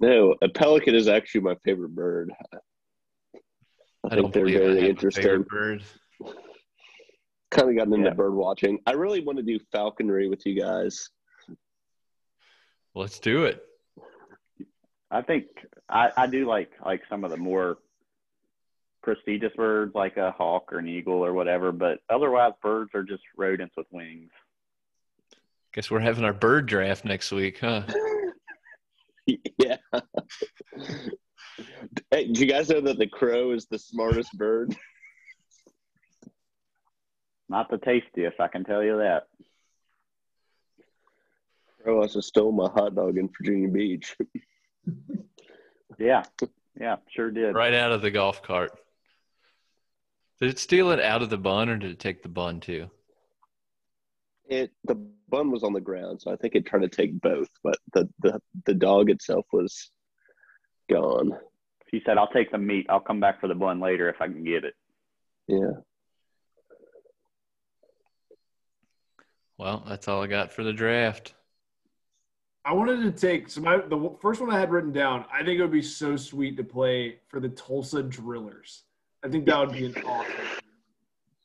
No, 0.00 0.34
a 0.42 0.48
pelican 0.48 0.96
is 0.96 1.06
actually 1.06 1.42
my 1.42 1.54
favorite 1.64 1.94
bird. 1.94 2.32
I, 2.52 2.58
I 4.04 4.08
think 4.10 4.22
don't 4.22 4.34
they're 4.34 4.44
believe 4.44 4.60
I 4.60 4.74
very 4.74 4.88
interesting. 4.90 5.22
favorite 5.22 5.48
bird. 5.48 5.84
Kind 7.52 7.70
of 7.70 7.76
gotten 7.76 7.94
into 7.94 8.08
Yeah. 8.08 8.14
bird 8.14 8.34
watching. 8.34 8.80
I 8.88 8.92
really 8.92 9.20
want 9.20 9.38
to 9.38 9.44
do 9.44 9.58
falconry 9.70 10.28
with 10.28 10.44
you 10.44 10.60
guys. 10.60 11.08
Let's 12.96 13.20
do 13.20 13.44
it. 13.44 13.62
I 15.12 15.22
think 15.22 15.44
I, 15.88 16.10
I 16.16 16.26
do 16.26 16.44
like 16.48 16.72
like 16.84 17.02
some 17.08 17.22
of 17.22 17.30
the 17.30 17.36
more 17.36 17.78
prestigious 19.04 19.52
birds, 19.54 19.94
like 19.94 20.16
a 20.16 20.32
hawk 20.32 20.72
or 20.72 20.78
an 20.80 20.88
eagle 20.88 21.24
or 21.24 21.32
whatever. 21.34 21.70
But 21.70 22.00
otherwise, 22.10 22.52
birds 22.62 22.90
are 22.94 23.04
just 23.04 23.22
rodents 23.36 23.76
with 23.76 23.86
wings. 23.92 24.30
Guess 25.74 25.90
we're 25.90 26.00
having 26.00 26.24
our 26.24 26.32
bird 26.32 26.66
draft 26.66 27.04
next 27.04 27.32
week, 27.32 27.58
huh? 27.60 27.82
yeah. 29.26 29.76
hey, 32.10 32.28
do 32.28 32.40
you 32.40 32.46
guys 32.46 32.68
know 32.68 32.80
that 32.80 32.98
the 32.98 33.08
crow 33.08 33.50
is 33.50 33.66
the 33.66 33.78
smartest 33.78 34.32
bird? 34.38 34.76
Not 37.48 37.70
the 37.70 37.78
tastiest, 37.78 38.38
I 38.38 38.46
can 38.46 38.64
tell 38.64 38.84
you 38.84 38.98
that. 38.98 39.24
Crow 41.82 42.00
also 42.00 42.20
stole 42.20 42.52
my 42.52 42.70
hot 42.70 42.94
dog 42.94 43.18
in 43.18 43.28
Virginia 43.36 43.68
Beach. 43.68 44.16
Yeah, 45.98 46.22
yeah, 46.80 46.96
sure 47.10 47.30
did. 47.30 47.54
Right 47.54 47.74
out 47.74 47.92
of 47.92 48.02
the 48.02 48.10
golf 48.10 48.42
cart. 48.42 48.72
Did 50.40 50.50
it 50.50 50.58
steal 50.58 50.90
it 50.90 51.00
out 51.00 51.22
of 51.22 51.30
the 51.30 51.38
bun 51.38 51.68
or 51.68 51.76
did 51.76 51.90
it 51.90 52.00
take 52.00 52.22
the 52.22 52.28
bun 52.28 52.60
too? 52.60 52.90
It 54.48 54.70
the 54.84 54.96
bun 55.28 55.50
was 55.50 55.62
on 55.62 55.72
the 55.72 55.80
ground, 55.80 56.20
so 56.20 56.32
I 56.32 56.36
think 56.36 56.54
it 56.54 56.66
tried 56.66 56.82
to 56.82 56.88
take 56.88 57.20
both, 57.20 57.48
but 57.62 57.78
the 57.92 58.08
the, 58.20 58.40
the 58.66 58.74
dog 58.74 59.10
itself 59.10 59.46
was 59.52 59.90
gone. 60.90 61.32
He 61.90 62.02
said, 62.04 62.18
"I'll 62.18 62.28
take 62.28 62.50
the 62.50 62.58
meat. 62.58 62.86
I'll 62.88 63.00
come 63.00 63.20
back 63.20 63.40
for 63.40 63.48
the 63.48 63.54
bun 63.54 63.80
later 63.80 64.08
if 64.08 64.20
I 64.20 64.26
can 64.26 64.44
get 64.44 64.64
it." 64.64 64.74
Yeah. 65.48 65.80
Well, 69.56 69.84
that's 69.88 70.08
all 70.08 70.22
I 70.22 70.26
got 70.26 70.52
for 70.52 70.64
the 70.64 70.72
draft. 70.72 71.34
I 72.66 72.72
wanted 72.72 73.02
to 73.02 73.12
take 73.12 73.50
so 73.50 73.60
my 73.60 73.76
the 73.76 74.16
first 74.20 74.40
one 74.40 74.50
I 74.50 74.58
had 74.58 74.70
written 74.70 74.92
down. 74.92 75.26
I 75.32 75.44
think 75.44 75.58
it 75.58 75.62
would 75.62 75.70
be 75.70 75.82
so 75.82 76.16
sweet 76.16 76.56
to 76.56 76.64
play 76.64 77.20
for 77.28 77.38
the 77.38 77.50
Tulsa 77.50 78.02
Drillers. 78.02 78.82
I 79.22 79.28
think 79.28 79.46
that 79.46 79.58
would 79.58 79.72
be 79.72 79.86
an 79.86 79.94
awesome. 80.04 80.32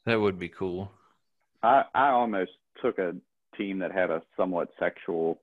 That 0.05 0.19
would 0.19 0.39
be 0.39 0.49
cool. 0.49 0.91
I 1.63 1.83
I 1.93 2.09
almost 2.09 2.51
took 2.81 2.99
a 2.99 3.15
team 3.57 3.79
that 3.79 3.91
had 3.91 4.09
a 4.09 4.21
somewhat 4.37 4.69
sexual 4.79 5.41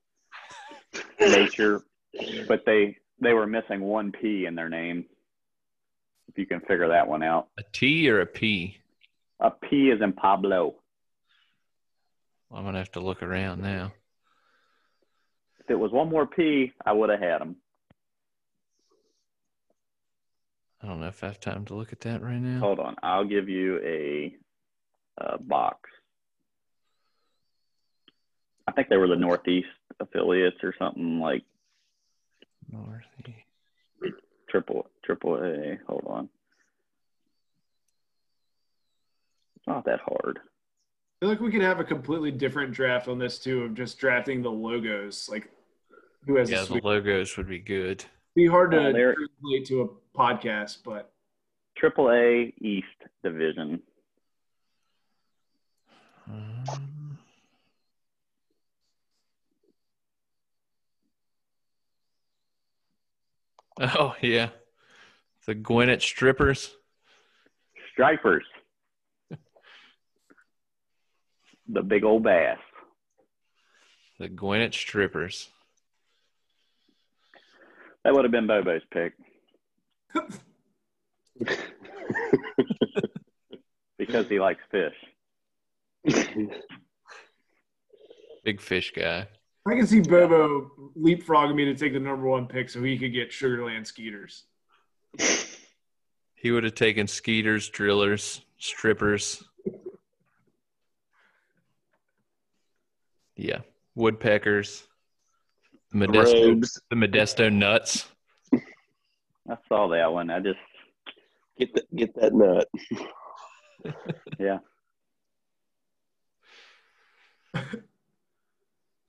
nature, 1.19 1.83
but 2.47 2.63
they 2.65 2.97
they 3.19 3.33
were 3.33 3.47
missing 3.47 3.81
one 3.81 4.11
P 4.11 4.45
in 4.45 4.55
their 4.55 4.69
name. 4.69 5.05
If 6.29 6.37
you 6.37 6.45
can 6.45 6.59
figure 6.61 6.89
that 6.89 7.07
one 7.07 7.23
out, 7.23 7.47
A 7.57 7.63
T 7.71 8.09
or 8.09 8.21
a 8.21 8.25
P? 8.25 8.77
a 9.39 9.51
P 9.51 9.89
is 9.89 10.01
in 10.01 10.13
Pablo. 10.13 10.75
I'm 12.51 12.63
gonna 12.63 12.77
have 12.79 12.91
to 12.93 12.99
look 12.99 13.21
around 13.21 13.61
now. 13.61 13.93
If 15.59 15.69
it 15.69 15.75
was 15.75 15.91
one 15.91 16.09
more 16.09 16.25
P, 16.25 16.71
I 16.85 16.93
would 16.93 17.09
have 17.09 17.19
had 17.19 17.41
them. 17.41 17.57
I 20.81 20.87
don't 20.87 21.01
know 21.01 21.07
if 21.07 21.23
I 21.23 21.27
have 21.27 21.39
time 21.39 21.65
to 21.65 21.75
look 21.75 21.91
at 21.91 22.01
that 22.01 22.21
right 22.21 22.39
now. 22.39 22.59
Hold 22.59 22.79
on, 22.79 22.95
I'll 23.03 23.25
give 23.25 23.49
you 23.49 23.79
a, 23.83 24.35
uh 25.19 25.37
box. 25.37 25.89
I 28.77 28.81
think 28.81 28.89
they 28.89 28.97
were 28.97 29.07
the 29.07 29.15
Northeast 29.15 29.67
affiliates 29.99 30.57
or 30.63 30.71
something 30.77 31.19
like 31.19 31.41
Northeast. 32.71 33.07
triple 34.47 34.87
triple 35.03 35.35
A. 35.43 35.79
Hold 35.87 36.03
on. 36.05 36.29
It's 39.55 39.65
not 39.65 39.83
that 39.85 39.99
hard. 40.01 40.37
I 40.39 41.25
feel 41.25 41.29
like 41.29 41.39
we 41.39 41.49
could 41.51 41.63
have 41.63 41.79
a 41.79 41.83
completely 41.83 42.29
different 42.29 42.71
draft 42.71 43.07
on 43.07 43.17
this 43.17 43.39
too, 43.39 43.63
of 43.63 43.73
just 43.73 43.97
drafting 43.97 44.43
the 44.43 44.51
logos, 44.51 45.27
like 45.27 45.49
who 46.27 46.35
has 46.35 46.51
Yeah, 46.51 46.57
a 46.57 46.59
the 46.61 46.65
sweet. 46.67 46.83
logos 46.85 47.35
would 47.35 47.49
be 47.49 47.57
good. 47.57 48.05
Be 48.35 48.45
hard 48.45 48.69
to 48.73 48.91
there- 48.93 49.15
translate 49.15 49.65
to 49.69 49.81
a 49.81 49.87
podcast, 50.15 50.83
but 50.85 51.11
Triple 51.75 52.11
A 52.11 52.53
East 52.59 52.85
Division. 53.23 53.81
Um, 56.29 56.63
Oh 63.99 64.15
yeah, 64.21 64.49
the 65.45 65.53
Gwinnett 65.53 66.01
strippers. 66.01 66.75
Stripers. 67.93 68.45
the 71.67 71.83
big 71.83 72.03
old 72.03 72.23
bass. 72.23 72.57
The 74.19 74.29
Gwinnett 74.29 74.73
strippers. 74.73 75.49
That 78.03 78.13
would 78.13 78.23
have 78.25 78.31
been 78.31 78.47
Bobo's 78.47 78.81
pick 78.91 79.13
because 83.97 84.27
he 84.29 84.39
likes 84.39 84.61
fish. 84.71 84.95
Big 88.43 88.61
fish 88.61 88.93
guy. 88.95 89.27
I 89.67 89.75
can 89.75 89.85
see 89.85 89.99
Bobo 89.99 90.71
leapfrogging 90.97 91.55
me 91.55 91.65
to 91.65 91.75
take 91.75 91.93
the 91.93 91.99
number 91.99 92.27
one 92.27 92.47
pick 92.47 92.69
so 92.69 92.81
he 92.81 92.97
could 92.97 93.13
get 93.13 93.31
Sugarland 93.31 93.85
Skeeters. 93.85 94.43
He 96.35 96.51
would 96.51 96.63
have 96.63 96.75
taken 96.75 97.07
skeeters, 97.07 97.69
drillers, 97.69 98.41
strippers. 98.57 99.43
Yeah, 103.35 103.59
woodpeckers. 103.95 104.83
The 105.91 106.07
Modesto, 106.07 106.47
Robes. 106.49 106.81
the 106.89 106.95
Modesto 106.95 107.51
nuts. 107.51 108.07
I 108.53 109.57
saw 109.67 109.87
that 109.87 110.11
one. 110.11 110.29
I 110.29 110.39
just, 110.39 110.59
Get 111.57 111.73
that 111.73 111.95
get 111.95 112.15
that 112.15 112.33
nut. 112.33 112.67
yeah. 114.39 114.59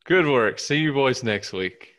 Good 0.09 0.27
work. 0.27 0.59
See 0.59 0.79
you 0.79 0.95
boys 0.95 1.23
next 1.23 1.53
week. 1.53 1.98